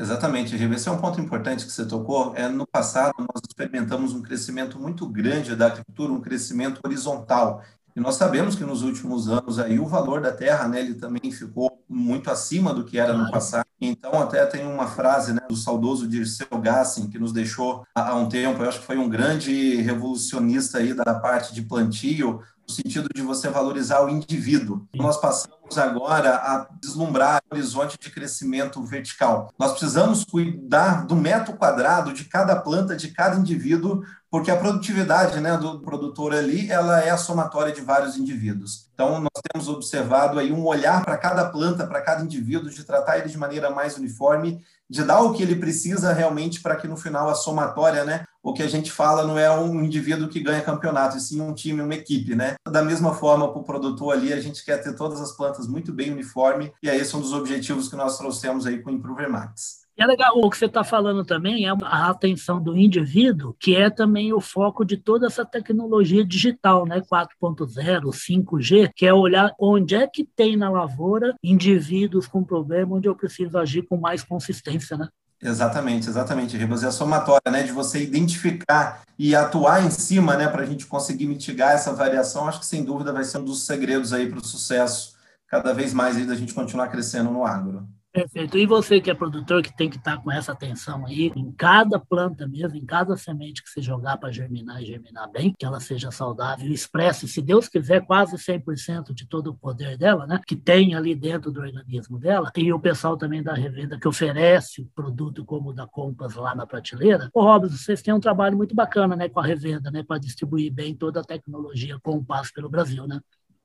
Exatamente, 0.00 0.56
Riva. 0.56 0.76
Esse 0.76 0.88
é 0.88 0.92
um 0.92 0.96
ponto 0.96 1.20
importante 1.20 1.66
que 1.66 1.70
você 1.70 1.84
tocou. 1.84 2.34
É, 2.34 2.48
no 2.48 2.66
passado, 2.66 3.12
nós 3.18 3.42
experimentamos 3.46 4.14
um 4.14 4.22
crescimento 4.22 4.80
muito 4.80 5.06
grande 5.06 5.54
da 5.54 5.66
agricultura, 5.66 6.10
um 6.10 6.22
crescimento 6.22 6.80
horizontal. 6.82 7.62
E 7.94 8.00
nós 8.00 8.14
sabemos 8.14 8.54
que 8.54 8.64
nos 8.64 8.80
últimos 8.82 9.28
anos 9.28 9.58
aí 9.58 9.78
o 9.78 9.84
valor 9.84 10.22
da 10.22 10.32
terra, 10.32 10.66
né, 10.66 10.80
ele 10.80 10.94
também 10.94 11.30
ficou 11.30 11.84
muito 11.86 12.30
acima 12.30 12.72
do 12.72 12.82
que 12.82 12.98
era 12.98 13.12
no 13.12 13.30
passado. 13.30 13.66
Então 13.78 14.18
até 14.22 14.46
tem 14.46 14.66
uma 14.66 14.86
frase, 14.86 15.34
né, 15.34 15.42
do 15.46 15.56
saudoso 15.56 16.08
Dirceu 16.08 16.46
Gassin 16.58 17.10
que 17.10 17.18
nos 17.18 17.32
deixou 17.32 17.84
há 17.94 18.14
um 18.14 18.26
tempo. 18.26 18.62
Eu 18.62 18.70
acho 18.70 18.80
que 18.80 18.86
foi 18.86 18.96
um 18.96 19.08
grande 19.08 19.76
revolucionista 19.82 20.78
aí 20.78 20.94
da 20.94 21.14
parte 21.14 21.52
de 21.52 21.60
plantio, 21.60 22.40
no 22.70 22.74
sentido 22.74 23.08
de 23.12 23.20
você 23.20 23.48
valorizar 23.48 24.00
o 24.02 24.08
indivíduo. 24.08 24.86
Nós 24.94 25.16
passamos 25.20 25.76
agora 25.76 26.36
a 26.36 26.68
deslumbrar 26.80 27.42
o 27.50 27.54
horizonte 27.54 27.98
de 27.98 28.10
crescimento 28.10 28.80
vertical. 28.84 29.52
Nós 29.58 29.72
precisamos 29.72 30.24
cuidar 30.24 31.04
do 31.04 31.16
metro 31.16 31.56
quadrado 31.56 32.12
de 32.12 32.24
cada 32.24 32.54
planta, 32.54 32.94
de 32.94 33.08
cada 33.08 33.36
indivíduo, 33.36 34.04
porque 34.30 34.50
a 34.50 34.56
produtividade 34.56 35.40
né, 35.40 35.56
do 35.56 35.80
produtor 35.80 36.32
ali 36.32 36.70
ela 36.70 37.00
é 37.00 37.10
a 37.10 37.16
somatória 37.16 37.72
de 37.72 37.80
vários 37.80 38.16
indivíduos. 38.16 38.88
Então, 38.94 39.20
nós 39.20 39.42
temos 39.52 39.68
observado 39.68 40.38
aí 40.38 40.52
um 40.52 40.64
olhar 40.64 41.04
para 41.04 41.18
cada 41.18 41.46
planta, 41.46 41.86
para 41.86 42.00
cada 42.00 42.22
indivíduo, 42.22 42.70
de 42.70 42.84
tratar 42.84 43.18
ele 43.18 43.28
de 43.28 43.38
maneira 43.38 43.70
mais 43.70 43.96
uniforme, 43.96 44.62
de 44.90 45.04
dar 45.04 45.22
o 45.22 45.32
que 45.32 45.42
ele 45.42 45.54
precisa 45.54 46.12
realmente 46.12 46.60
para 46.60 46.74
que 46.74 46.88
no 46.88 46.96
final 46.96 47.28
a 47.28 47.34
somatória, 47.34 48.04
né, 48.04 48.24
o 48.42 48.52
que 48.52 48.62
a 48.62 48.68
gente 48.68 48.90
fala 48.90 49.24
não 49.24 49.38
é 49.38 49.48
um 49.48 49.84
indivíduo 49.84 50.28
que 50.28 50.40
ganha 50.40 50.62
campeonato, 50.62 51.16
e 51.16 51.20
sim 51.20 51.40
um 51.40 51.54
time, 51.54 51.80
uma 51.80 51.94
equipe, 51.94 52.34
né? 52.34 52.56
Da 52.68 52.82
mesma 52.82 53.14
forma, 53.14 53.52
para 53.52 53.60
o 53.60 53.64
produtor 53.64 54.14
ali, 54.14 54.32
a 54.32 54.40
gente 54.40 54.64
quer 54.64 54.78
ter 54.78 54.94
todas 54.94 55.20
as 55.20 55.32
plantas 55.32 55.68
muito 55.68 55.92
bem 55.92 56.10
uniforme, 56.10 56.72
e 56.82 56.88
é 56.88 56.96
um 57.14 57.20
dos 57.20 57.32
objetivos 57.32 57.88
que 57.88 57.96
nós 57.96 58.18
trouxemos 58.18 58.66
aí 58.66 58.82
com 58.82 58.90
o 58.90 58.94
Improver 58.94 59.30
Max. 59.30 59.79
É 60.00 60.06
legal, 60.06 60.32
o 60.34 60.48
que 60.48 60.56
você 60.56 60.64
está 60.64 60.82
falando 60.82 61.26
também 61.26 61.66
é 61.66 61.70
a 61.82 62.08
atenção 62.08 62.58
do 62.58 62.74
indivíduo, 62.74 63.54
que 63.60 63.76
é 63.76 63.90
também 63.90 64.32
o 64.32 64.40
foco 64.40 64.82
de 64.82 64.96
toda 64.96 65.26
essa 65.26 65.44
tecnologia 65.44 66.24
digital, 66.24 66.86
né? 66.86 67.02
4.0, 67.02 68.10
5G, 68.10 68.92
que 68.96 69.04
é 69.04 69.12
olhar 69.12 69.52
onde 69.60 69.94
é 69.94 70.06
que 70.06 70.24
tem 70.24 70.56
na 70.56 70.70
lavoura 70.70 71.34
indivíduos 71.44 72.26
com 72.26 72.42
problema, 72.42 72.96
onde 72.96 73.10
eu 73.10 73.14
preciso 73.14 73.58
agir 73.58 73.82
com 73.82 73.98
mais 73.98 74.24
consistência, 74.24 74.96
né? 74.96 75.06
Exatamente, 75.38 76.08
exatamente, 76.08 76.56
Ribas. 76.56 76.82
É 76.82 76.86
a 76.86 76.92
somatória, 76.92 77.50
né, 77.50 77.62
de 77.62 77.72
você 77.72 78.02
identificar 78.02 79.02
e 79.18 79.36
atuar 79.36 79.84
em 79.84 79.90
cima, 79.90 80.34
né, 80.34 80.48
para 80.48 80.62
a 80.62 80.66
gente 80.66 80.86
conseguir 80.86 81.26
mitigar 81.26 81.72
essa 81.72 81.92
variação, 81.92 82.48
acho 82.48 82.60
que 82.60 82.66
sem 82.66 82.82
dúvida 82.82 83.12
vai 83.12 83.24
ser 83.24 83.36
um 83.36 83.44
dos 83.44 83.66
segredos 83.66 84.14
aí 84.14 84.30
para 84.30 84.38
o 84.38 84.44
sucesso 84.46 85.14
cada 85.46 85.74
vez 85.74 85.92
mais 85.92 86.16
aí 86.16 86.24
da 86.24 86.34
gente 86.34 86.54
continuar 86.54 86.88
crescendo 86.88 87.30
no 87.30 87.44
agro. 87.44 87.86
Perfeito. 88.12 88.58
E 88.58 88.66
você 88.66 89.00
que 89.00 89.08
é 89.08 89.14
produtor, 89.14 89.62
que 89.62 89.76
tem 89.76 89.88
que 89.88 89.96
estar 89.96 90.16
com 90.20 90.32
essa 90.32 90.50
atenção 90.50 91.06
aí, 91.06 91.30
em 91.36 91.52
cada 91.52 91.96
planta 91.96 92.44
mesmo, 92.48 92.76
em 92.76 92.84
cada 92.84 93.16
semente 93.16 93.62
que 93.62 93.70
você 93.70 93.80
jogar 93.80 94.16
para 94.16 94.32
germinar 94.32 94.82
e 94.82 94.86
germinar 94.86 95.30
bem, 95.30 95.54
que 95.56 95.64
ela 95.64 95.78
seja 95.78 96.10
saudável 96.10 96.68
expresse, 96.72 97.28
se 97.28 97.40
Deus 97.40 97.68
quiser, 97.68 98.04
quase 98.04 98.36
100% 98.36 99.14
de 99.14 99.28
todo 99.28 99.50
o 99.50 99.54
poder 99.54 99.96
dela, 99.96 100.26
né? 100.26 100.40
Que 100.44 100.56
tem 100.56 100.96
ali 100.96 101.14
dentro 101.14 101.52
do 101.52 101.60
organismo 101.60 102.18
dela. 102.18 102.50
E 102.56 102.72
o 102.72 102.80
pessoal 102.80 103.16
também 103.16 103.44
da 103.44 103.54
revenda 103.54 103.96
que 103.96 104.08
oferece 104.08 104.90
produto 104.92 105.44
como 105.44 105.70
o 105.70 105.72
da 105.72 105.86
Compass 105.86 106.34
lá 106.34 106.52
na 106.52 106.66
prateleira. 106.66 107.30
Ô, 107.32 107.42
Robson, 107.42 107.76
vocês 107.76 108.02
têm 108.02 108.12
um 108.12 108.18
trabalho 108.18 108.56
muito 108.56 108.74
bacana, 108.74 109.14
né, 109.14 109.28
com 109.28 109.38
a 109.38 109.46
revenda, 109.46 109.88
né, 109.88 110.02
para 110.02 110.18
distribuir 110.18 110.72
bem 110.72 110.96
toda 110.96 111.20
a 111.20 111.24
tecnologia 111.24 111.96
Compass 112.02 112.50
pelo 112.52 112.68
Brasil, 112.68 113.06
né? 113.06 113.20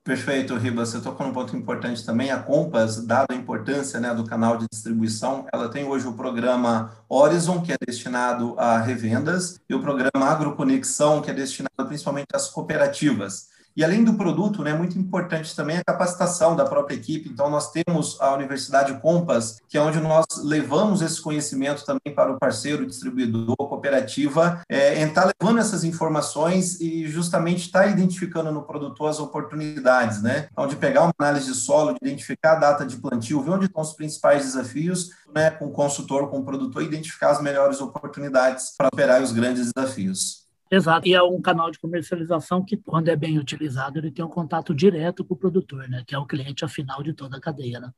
Perfeito, 0.06 0.54
Ribas. 0.54 0.90
Você 0.90 1.00
tocou 1.00 1.26
num 1.26 1.32
ponto 1.32 1.56
importante 1.56 2.06
também. 2.06 2.30
A 2.30 2.38
Compass, 2.38 3.04
dada 3.04 3.34
a 3.34 3.34
importância 3.34 3.98
né, 3.98 4.14
do 4.14 4.24
canal 4.24 4.56
de 4.56 4.68
distribuição, 4.70 5.48
ela 5.52 5.68
tem 5.68 5.84
hoje 5.84 6.06
o 6.06 6.12
programa 6.12 6.92
Horizon, 7.08 7.60
que 7.60 7.72
é 7.72 7.76
destinado 7.84 8.54
a 8.56 8.78
revendas, 8.78 9.60
e 9.68 9.74
o 9.74 9.80
programa 9.80 10.26
Agroconexão, 10.26 11.20
que 11.20 11.28
é 11.28 11.34
destinado 11.34 11.88
principalmente 11.88 12.28
às 12.32 12.48
cooperativas. 12.48 13.48
E 13.76 13.84
além 13.84 14.02
do 14.02 14.14
produto, 14.14 14.62
né, 14.62 14.72
muito 14.72 14.98
importante 14.98 15.54
também 15.54 15.76
a 15.76 15.84
capacitação 15.84 16.56
da 16.56 16.64
própria 16.64 16.94
equipe. 16.94 17.28
Então, 17.28 17.50
nós 17.50 17.70
temos 17.70 18.18
a 18.20 18.32
Universidade 18.32 18.98
Compass, 19.00 19.60
que 19.68 19.76
é 19.76 19.80
onde 19.80 20.00
nós 20.00 20.24
levamos 20.42 21.02
esse 21.02 21.20
conhecimento 21.20 21.84
também 21.84 22.14
para 22.14 22.32
o 22.32 22.38
parceiro, 22.38 22.86
distribuidor, 22.86 23.54
cooperativa, 23.56 24.62
é, 24.68 25.02
estar 25.02 25.30
levando 25.40 25.58
essas 25.58 25.84
informações 25.84 26.80
e 26.80 27.06
justamente 27.06 27.66
estar 27.66 27.82
tá 27.82 27.86
identificando 27.88 28.50
no 28.50 28.62
produtor 28.62 29.10
as 29.10 29.20
oportunidades, 29.20 30.22
né? 30.22 30.48
Então, 30.52 30.66
de 30.66 30.76
pegar 30.76 31.02
uma 31.02 31.12
análise 31.18 31.52
de 31.52 31.58
solo, 31.58 31.92
de 31.92 31.98
identificar 32.02 32.52
a 32.52 32.60
data 32.60 32.86
de 32.86 32.96
plantio, 32.96 33.42
ver 33.42 33.50
onde 33.50 33.66
estão 33.66 33.82
os 33.82 33.92
principais 33.92 34.44
desafios, 34.44 35.10
né, 35.34 35.50
com 35.50 35.66
o 35.66 35.70
consultor, 35.70 36.30
com 36.30 36.38
o 36.38 36.44
produtor, 36.44 36.82
identificar 36.82 37.30
as 37.30 37.42
melhores 37.42 37.80
oportunidades 37.80 38.74
para 38.76 38.88
operar 38.88 39.22
os 39.22 39.32
grandes 39.32 39.70
desafios. 39.72 40.45
Exato. 40.70 41.06
E 41.06 41.14
é 41.14 41.22
um 41.22 41.40
canal 41.40 41.70
de 41.70 41.78
comercialização 41.78 42.64
que, 42.64 42.76
quando 42.76 43.08
é 43.08 43.16
bem 43.16 43.38
utilizado, 43.38 43.98
ele 43.98 44.10
tem 44.10 44.24
um 44.24 44.28
contato 44.28 44.74
direto 44.74 45.24
com 45.24 45.34
o 45.34 45.36
produtor, 45.36 45.88
né? 45.88 46.02
Que 46.06 46.14
é 46.14 46.18
o 46.18 46.26
cliente 46.26 46.64
afinal 46.64 47.02
de 47.02 47.12
toda 47.12 47.36
a 47.36 47.40
cadeia, 47.40 47.78
né? 47.78 47.90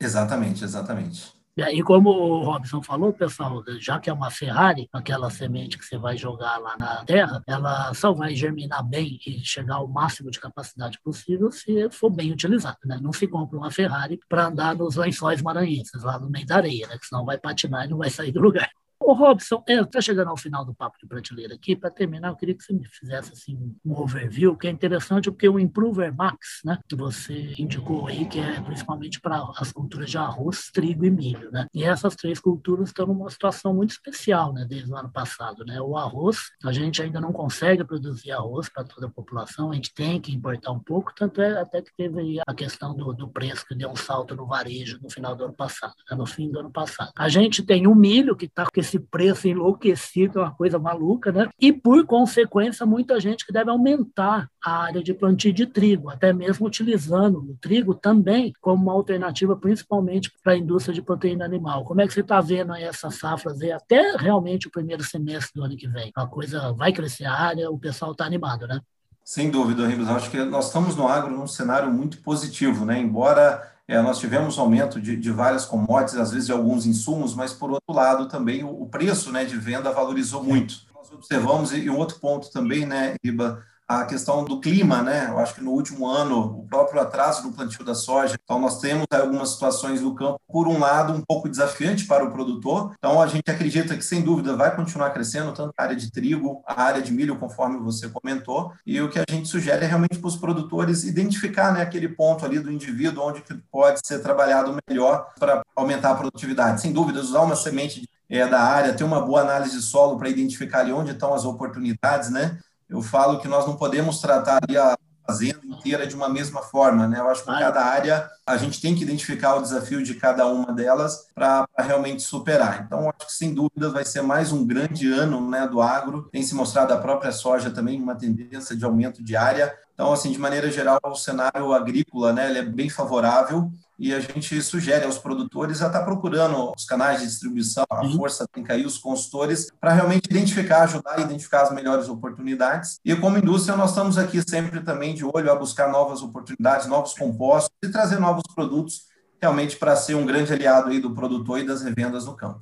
Exatamente, 0.00 0.64
exatamente. 0.64 1.32
E 1.54 1.82
como 1.82 2.08
o 2.08 2.42
Robson 2.44 2.82
falou, 2.82 3.12
pessoal, 3.12 3.62
já 3.78 4.00
que 4.00 4.08
é 4.08 4.12
uma 4.12 4.30
Ferrari, 4.30 4.88
aquela 4.90 5.28
semente 5.28 5.76
que 5.76 5.84
você 5.84 5.98
vai 5.98 6.16
jogar 6.16 6.56
lá 6.56 6.78
na 6.78 7.04
terra, 7.04 7.42
ela 7.46 7.92
só 7.92 8.10
vai 8.10 8.34
germinar 8.34 8.82
bem 8.82 9.20
e 9.26 9.44
chegar 9.44 9.74
ao 9.74 9.86
máximo 9.86 10.30
de 10.30 10.40
capacidade 10.40 10.98
possível 11.04 11.52
se 11.52 11.90
for 11.90 12.08
bem 12.08 12.32
utilizada. 12.32 12.78
Né? 12.86 12.98
Não 13.02 13.12
se 13.12 13.28
compra 13.28 13.58
uma 13.58 13.70
Ferrari 13.70 14.18
para 14.30 14.46
andar 14.46 14.74
nos 14.74 14.96
lençóis 14.96 15.42
maranhenses, 15.42 16.02
lá 16.02 16.18
no 16.18 16.30
meio 16.30 16.46
da 16.46 16.56
areia, 16.56 16.86
né? 16.86 16.96
que 16.96 17.06
senão 17.06 17.22
vai 17.22 17.36
patinar 17.36 17.84
e 17.84 17.90
não 17.90 17.98
vai 17.98 18.08
sair 18.08 18.32
do 18.32 18.40
lugar. 18.40 18.70
Ô, 19.04 19.14
Robson, 19.14 19.62
está 19.66 19.98
é, 19.98 20.02
chegando 20.02 20.28
ao 20.28 20.36
final 20.36 20.64
do 20.64 20.72
papo 20.72 20.96
de 20.96 21.06
prateleira 21.06 21.54
aqui. 21.54 21.74
Para 21.74 21.90
terminar, 21.90 22.28
eu 22.28 22.36
queria 22.36 22.54
que 22.54 22.62
você 22.62 22.72
me 22.72 22.86
fizesse 22.86 23.32
assim, 23.32 23.74
um 23.84 23.98
overview, 23.98 24.56
que 24.56 24.68
é 24.68 24.70
interessante, 24.70 25.28
porque 25.28 25.48
o 25.48 25.58
Improver 25.58 26.14
Max, 26.14 26.60
né, 26.64 26.78
que 26.88 26.94
você 26.94 27.52
indicou 27.58 28.06
aí, 28.06 28.24
que 28.26 28.38
é 28.38 28.60
principalmente 28.60 29.20
para 29.20 29.44
as 29.56 29.72
culturas 29.72 30.08
de 30.08 30.18
arroz, 30.18 30.70
trigo 30.72 31.04
e 31.04 31.10
milho. 31.10 31.50
Né? 31.50 31.66
E 31.74 31.82
essas 31.82 32.14
três 32.14 32.38
culturas 32.38 32.90
estão 32.90 33.06
numa 33.06 33.28
situação 33.28 33.74
muito 33.74 33.90
especial 33.90 34.52
né, 34.52 34.64
desde 34.68 34.90
o 34.90 34.96
ano 34.96 35.10
passado. 35.10 35.64
Né? 35.64 35.80
O 35.80 35.96
arroz, 35.96 36.38
a 36.64 36.72
gente 36.72 37.02
ainda 37.02 37.20
não 37.20 37.32
consegue 37.32 37.82
produzir 37.82 38.30
arroz 38.30 38.68
para 38.68 38.84
toda 38.84 39.08
a 39.08 39.10
população, 39.10 39.72
a 39.72 39.74
gente 39.74 39.92
tem 39.92 40.20
que 40.20 40.32
importar 40.32 40.70
um 40.70 40.80
pouco, 40.80 41.12
tanto 41.12 41.42
é 41.42 41.60
até 41.60 41.82
que 41.82 41.92
teve 41.96 42.38
a 42.46 42.54
questão 42.54 42.94
do, 42.94 43.12
do 43.12 43.28
preço 43.28 43.66
que 43.66 43.74
deu 43.74 43.90
um 43.90 43.96
salto 43.96 44.36
no 44.36 44.46
varejo 44.46 45.00
no 45.02 45.10
final 45.10 45.34
do 45.34 45.44
ano 45.44 45.54
passado, 45.54 45.94
né, 46.08 46.16
no 46.16 46.24
fim 46.24 46.48
do 46.50 46.60
ano 46.60 46.70
passado. 46.70 47.10
A 47.16 47.28
gente 47.28 47.64
tem 47.64 47.88
o 47.88 47.94
milho, 47.94 48.36
que 48.36 48.46
está 48.46 48.64
com 48.64 48.80
esse 48.80 48.91
esse 48.92 48.98
preço 48.98 49.48
enlouquecido, 49.48 50.38
é 50.38 50.42
uma 50.42 50.54
coisa 50.54 50.78
maluca, 50.78 51.32
né? 51.32 51.48
E, 51.58 51.72
por 51.72 52.04
consequência, 52.04 52.84
muita 52.84 53.18
gente 53.18 53.46
que 53.46 53.52
deve 53.52 53.70
aumentar 53.70 54.48
a 54.62 54.84
área 54.84 55.02
de 55.02 55.14
plantio 55.14 55.52
de 55.52 55.66
trigo, 55.66 56.10
até 56.10 56.32
mesmo 56.32 56.66
utilizando 56.66 57.38
o 57.38 57.56
trigo 57.60 57.94
também 57.94 58.52
como 58.60 58.82
uma 58.82 58.92
alternativa, 58.92 59.56
principalmente 59.56 60.30
para 60.42 60.52
a 60.52 60.56
indústria 60.56 60.94
de 60.94 61.00
proteína 61.00 61.44
animal. 61.44 61.84
Como 61.84 62.00
é 62.00 62.06
que 62.06 62.12
você 62.12 62.20
está 62.20 62.40
vendo 62.40 62.72
aí 62.72 62.82
essas 62.82 63.16
safras 63.16 63.60
aí, 63.62 63.72
até 63.72 64.16
realmente 64.16 64.68
o 64.68 64.70
primeiro 64.70 65.02
semestre 65.02 65.52
do 65.54 65.64
ano 65.64 65.76
que 65.76 65.88
vem? 65.88 66.12
A 66.14 66.26
coisa 66.26 66.72
vai 66.72 66.92
crescer 66.92 67.24
a 67.24 67.34
área, 67.34 67.70
o 67.70 67.78
pessoal 67.78 68.12
está 68.12 68.24
animado, 68.24 68.66
né? 68.66 68.80
Sem 69.24 69.50
dúvida, 69.50 69.86
Ribas. 69.86 70.08
Acho 70.08 70.30
que 70.30 70.42
nós 70.44 70.66
estamos 70.66 70.96
no 70.96 71.06
agro 71.06 71.30
num 71.30 71.46
cenário 71.46 71.90
muito 71.90 72.20
positivo, 72.22 72.84
né? 72.84 72.98
Embora 72.98 73.70
é, 73.92 74.00
nós 74.00 74.18
tivemos 74.18 74.58
aumento 74.58 75.00
de, 75.00 75.16
de, 75.16 75.30
várias 75.30 75.66
commodities, 75.66 76.18
às 76.18 76.30
vezes 76.30 76.46
de 76.46 76.52
alguns 76.52 76.86
insumos, 76.86 77.34
mas 77.34 77.52
por 77.52 77.70
outro 77.70 77.94
lado 77.94 78.26
também 78.26 78.64
o, 78.64 78.82
o 78.82 78.86
preço 78.86 79.30
né, 79.30 79.44
de 79.44 79.56
venda 79.56 79.92
valorizou 79.92 80.42
muito. 80.42 80.76
Nós 80.94 81.12
observamos, 81.12 81.72
e 81.72 81.90
um 81.90 81.98
outro 81.98 82.18
ponto 82.18 82.50
também, 82.50 82.86
né, 82.86 83.14
Riba, 83.22 83.62
a 84.00 84.06
questão 84.06 84.44
do 84.44 84.60
clima, 84.60 85.02
né? 85.02 85.26
Eu 85.28 85.38
acho 85.38 85.54
que 85.54 85.60
no 85.62 85.70
último 85.70 86.06
ano, 86.06 86.60
o 86.60 86.66
próprio 86.66 87.00
atraso 87.00 87.42
no 87.42 87.52
plantio 87.52 87.84
da 87.84 87.94
soja. 87.94 88.36
Então, 88.42 88.58
nós 88.58 88.80
temos 88.80 89.04
algumas 89.12 89.50
situações 89.50 90.00
no 90.00 90.14
campo, 90.14 90.40
por 90.48 90.66
um 90.66 90.78
lado, 90.78 91.12
um 91.12 91.20
pouco 91.20 91.48
desafiante 91.48 92.06
para 92.06 92.24
o 92.24 92.30
produtor. 92.30 92.94
Então, 92.98 93.20
a 93.20 93.26
gente 93.26 93.50
acredita 93.50 93.96
que, 93.96 94.04
sem 94.04 94.22
dúvida, 94.22 94.56
vai 94.56 94.74
continuar 94.74 95.10
crescendo, 95.10 95.52
tanto 95.52 95.72
a 95.76 95.82
área 95.82 95.96
de 95.96 96.10
trigo, 96.10 96.62
a 96.66 96.82
área 96.82 97.02
de 97.02 97.12
milho, 97.12 97.36
conforme 97.36 97.78
você 97.78 98.08
comentou. 98.08 98.72
E 98.86 99.00
o 99.00 99.08
que 99.08 99.18
a 99.18 99.24
gente 99.28 99.48
sugere 99.48 99.84
é 99.84 99.88
realmente 99.88 100.18
para 100.18 100.28
os 100.28 100.36
produtores 100.36 101.04
identificar 101.04 101.72
né, 101.72 101.82
aquele 101.82 102.08
ponto 102.08 102.44
ali 102.44 102.58
do 102.58 102.72
indivíduo 102.72 103.24
onde 103.24 103.42
pode 103.70 104.00
ser 104.04 104.20
trabalhado 104.20 104.76
melhor 104.88 105.32
para 105.38 105.62
aumentar 105.76 106.10
a 106.10 106.14
produtividade. 106.14 106.80
Sem 106.80 106.92
dúvida, 106.92 107.20
usar 107.20 107.42
uma 107.42 107.56
semente 107.56 108.08
é, 108.28 108.46
da 108.46 108.60
área, 108.60 108.94
ter 108.94 109.04
uma 109.04 109.20
boa 109.20 109.42
análise 109.42 109.76
de 109.76 109.82
solo 109.82 110.16
para 110.16 110.28
identificar 110.28 110.80
ali 110.80 110.92
onde 110.92 111.10
estão 111.10 111.34
as 111.34 111.44
oportunidades, 111.44 112.30
né? 112.30 112.58
Eu 112.92 113.02
falo 113.02 113.38
que 113.38 113.48
nós 113.48 113.66
não 113.66 113.74
podemos 113.74 114.20
tratar 114.20 114.60
a 114.78 114.96
fazenda 115.26 115.60
inteira 115.64 116.06
de 116.06 116.14
uma 116.14 116.28
mesma 116.28 116.60
forma, 116.60 117.06
né? 117.06 117.18
Eu 117.18 117.28
acho 117.30 117.42
que 117.42 117.50
cada 117.50 117.82
área 117.82 118.30
a 118.46 118.56
gente 118.56 118.80
tem 118.80 118.94
que 118.94 119.02
identificar 119.02 119.54
o 119.54 119.62
desafio 119.62 120.02
de 120.02 120.14
cada 120.14 120.46
uma 120.46 120.72
delas 120.72 121.28
para 121.34 121.66
realmente 121.78 122.22
superar. 122.22 122.82
Então, 122.86 123.08
acho 123.08 123.26
que 123.28 123.32
sem 123.32 123.54
dúvida 123.54 123.88
vai 123.88 124.04
ser 124.04 124.20
mais 124.20 124.52
um 124.52 124.66
grande 124.66 125.10
ano, 125.10 125.48
né, 125.48 125.66
do 125.66 125.80
agro. 125.80 126.28
Tem 126.30 126.42
se 126.42 126.54
mostrado 126.54 126.92
a 126.92 126.98
própria 126.98 127.32
soja 127.32 127.70
também 127.70 128.00
uma 128.00 128.14
tendência 128.14 128.76
de 128.76 128.84
aumento 128.84 129.22
de 129.22 129.36
área. 129.36 129.74
Então, 129.94 130.12
assim, 130.12 130.32
de 130.32 130.38
maneira 130.38 130.70
geral, 130.70 131.00
o 131.04 131.14
cenário 131.14 131.72
agrícola, 131.72 132.32
né, 132.32 132.50
ele 132.50 132.58
é 132.58 132.62
bem 132.62 132.90
favorável 132.90 133.70
e 134.02 134.12
a 134.12 134.18
gente 134.18 134.60
sugere 134.60 135.04
aos 135.04 135.16
produtores 135.16 135.80
a 135.80 135.86
estar 135.86 136.00
tá 136.00 136.04
procurando 136.04 136.72
os 136.76 136.84
canais 136.84 137.20
de 137.20 137.26
distribuição, 137.28 137.84
a 137.88 138.04
força 138.08 138.48
tem 138.52 138.64
que 138.64 138.68
cair, 138.68 138.84
os 138.84 138.98
consultores, 138.98 139.68
para 139.80 139.92
realmente 139.92 140.26
identificar, 140.28 140.82
ajudar 140.82 141.18
a 141.18 141.20
identificar 141.20 141.62
as 141.62 141.72
melhores 141.72 142.08
oportunidades. 142.08 142.98
E 143.04 143.14
como 143.14 143.38
indústria, 143.38 143.76
nós 143.76 143.90
estamos 143.90 144.18
aqui 144.18 144.42
sempre 144.42 144.80
também 144.80 145.14
de 145.14 145.24
olho 145.24 145.52
a 145.52 145.54
buscar 145.54 145.88
novas 145.88 146.20
oportunidades, 146.20 146.88
novos 146.88 147.14
compostos 147.14 147.70
e 147.80 147.88
trazer 147.90 148.18
novos 148.18 148.42
produtos 148.52 149.02
realmente 149.40 149.76
para 149.76 149.94
ser 149.94 150.16
um 150.16 150.26
grande 150.26 150.52
aliado 150.52 150.90
aí 150.90 150.98
do 150.98 151.14
produtor 151.14 151.60
e 151.60 151.66
das 151.66 151.82
revendas 151.82 152.26
no 152.26 152.34
campo 152.34 152.60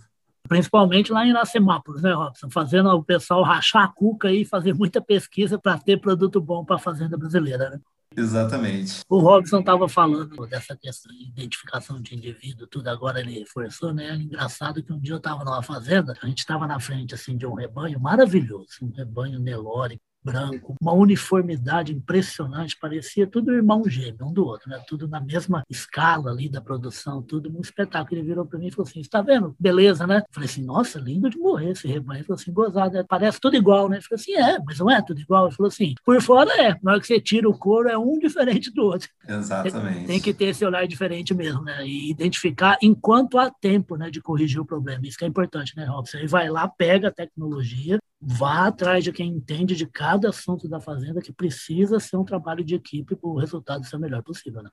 principalmente 0.49 1.13
lá 1.13 1.25
em 1.25 1.31
Iracemápolis, 1.31 2.03
né, 2.03 2.13
Robson? 2.13 2.51
Fazendo 2.51 2.91
o 2.91 3.05
pessoal 3.05 3.45
rachar 3.45 3.85
a 3.85 3.89
cuca 3.89 4.33
e 4.33 4.45
fazer 4.45 4.75
muita 4.75 5.01
pesquisa 5.01 5.57
para 5.57 5.79
ter 5.79 6.01
produto 6.01 6.41
bom 6.41 6.65
para 6.65 6.75
a 6.75 6.79
fazenda 6.81 7.17
brasileira, 7.17 7.71
né? 7.71 7.81
Exatamente. 8.17 9.03
O 9.09 9.19
Robson 9.19 9.61
estava 9.61 9.89
falando 9.89 10.47
dessa 10.47 10.77
questão 10.77 11.13
de 11.13 11.29
identificação 11.29 12.01
de 12.01 12.17
indivíduo, 12.17 12.67
tudo 12.67 12.89
agora 12.89 13.21
ele 13.21 13.39
reforçou, 13.39 13.95
né? 13.95 14.15
Engraçado 14.17 14.83
que 14.83 14.93
um 14.93 14.99
dia 14.99 15.15
eu 15.15 15.19
estava 15.19 15.45
numa 15.45 15.63
fazenda, 15.63 16.17
a 16.21 16.27
gente 16.27 16.41
estava 16.41 16.67
na 16.67 16.81
frente 16.81 17.15
assim 17.15 17.37
de 17.37 17.47
um 17.47 17.55
rebanho 17.55 18.01
maravilhoso, 18.01 18.67
um 18.83 18.91
rebanho 18.91 19.39
Nelore, 19.39 20.01
branco, 20.23 20.75
uma 20.81 20.93
uniformidade 20.93 21.93
impressionante, 21.93 22.77
parecia 22.79 23.27
tudo 23.27 23.53
irmão 23.53 23.83
gêmeo, 23.89 24.27
um 24.27 24.33
do 24.33 24.45
outro, 24.45 24.69
né? 24.69 24.83
tudo 24.87 25.09
na 25.09 25.21
mesma 25.21 25.65
escala 25.69 26.31
ali 26.31 26.49
da 26.49 26.61
produção, 26.61 27.23
tudo 27.23 27.51
um 27.51 27.61
espetáculo. 27.61 28.21
Ele 28.21 28.29
virou 28.29 28.45
para 28.45 28.59
mim 28.59 28.69
e 28.69 28.71
falou 28.71 28.89
assim: 28.89 29.01
está 29.01 29.23
vendo? 29.23 29.55
Beleza, 29.59 30.07
né? 30.07 30.23
Falei 30.31 30.49
assim: 30.49 30.65
nossa, 30.65 30.99
lindo 30.99 31.31
de 31.31 31.39
morrer 31.39 31.71
esse 31.71 31.87
rebanho. 31.87 32.19
Ele 32.19 32.27
falou 32.27 32.41
assim: 32.41 32.53
gozado, 32.53 32.97
é, 32.97 33.03
parece 33.03 33.41
tudo 33.41 33.57
igual, 33.57 33.89
né? 33.89 33.99
Eu 33.99 34.03
falei 34.03 34.21
assim: 34.21 34.35
é, 34.35 34.59
mas 34.65 34.79
não 34.79 34.91
é 34.91 35.03
tudo 35.03 35.21
igual. 35.21 35.47
Ele 35.47 35.57
falou 35.57 35.69
assim: 35.69 35.95
por 36.05 36.21
fora 36.21 36.51
é, 36.61 36.77
na 36.83 36.93
hora 36.93 37.01
que 37.01 37.07
você 37.07 37.21
tira 37.21 37.49
o 37.49 37.57
couro, 37.57 37.89
é 37.89 37.97
um 37.97 38.19
diferente 38.21 38.71
do 38.73 38.83
outro. 38.83 39.09
Exatamente. 39.27 40.07
Tem 40.07 40.21
que 40.21 40.35
ter 40.35 40.47
esse 40.47 40.65
olhar 40.65 40.87
diferente 40.87 41.35
mesmo, 41.35 41.63
né? 41.63 41.87
E 41.87 42.11
identificar 42.11 42.77
enquanto 42.83 43.39
há 43.39 43.51
tempo, 43.51 43.97
né, 43.97 44.11
de 44.11 44.21
corrigir 44.21 44.61
o 44.61 44.67
problema. 44.67 45.07
Isso 45.07 45.19
que 45.19 45.25
é 45.25 45.29
importante, 45.29 45.77
né, 45.77 45.85
Robson? 45.85 46.19
Aí 46.19 46.27
vai 46.27 46.49
lá, 46.49 46.69
pega 46.69 47.09
a 47.09 47.13
tecnologia, 47.13 47.99
vá 48.21 48.67
atrás 48.67 49.03
de 49.03 49.13
quem 49.13 49.31
entende 49.31 49.75
de 49.75 49.87
cada 49.87 50.29
assunto 50.29 50.69
da 50.69 50.81
fazenda, 50.81 51.23
que 51.23 51.33
precisa 51.33 51.99
ser 51.99 52.17
um 52.17 52.25
trabalho 52.25 52.63
de 52.63 52.75
equipe 52.75 53.17
para 53.17 53.31
o 53.31 53.39
resultado 53.39 53.87
ser 53.87 53.97
o 53.97 54.01
melhor 54.01 54.23
possível. 54.23 54.63
Né? 54.63 54.71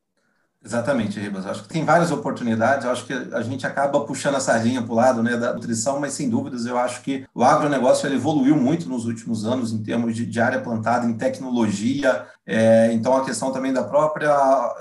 Exatamente, 0.64 1.20
Ribas. 1.20 1.46
Acho 1.46 1.64
que 1.64 1.70
tem 1.70 1.86
várias 1.86 2.12
oportunidades. 2.12 2.86
Acho 2.86 3.06
que 3.06 3.14
a 3.14 3.42
gente 3.42 3.66
acaba 3.66 4.02
puxando 4.02 4.36
a 4.36 4.40
sardinha 4.40 4.82
para 4.82 4.92
o 4.92 4.96
lado 4.96 5.24
né, 5.24 5.38
da 5.38 5.54
nutrição, 5.54 6.00
mas 6.00 6.14
sem 6.14 6.30
dúvidas 6.30 6.66
eu 6.66 6.78
acho 6.78 7.02
que 7.02 7.26
o 7.34 7.44
agronegócio 7.44 8.12
evoluiu 8.12 8.56
muito 8.56 8.90
nos 8.90 9.06
últimos 9.06 9.46
anos 9.46 9.72
em 9.72 9.82
termos 9.82 10.16
de, 10.16 10.26
de 10.26 10.42
área 10.42 10.60
plantada, 10.60 11.06
em 11.06 11.14
tecnologia, 11.14 12.28
é, 12.50 12.94
então, 12.94 13.14
a 13.18 13.26
questão 13.26 13.52
também 13.52 13.74
da 13.74 13.84
própria 13.84 14.34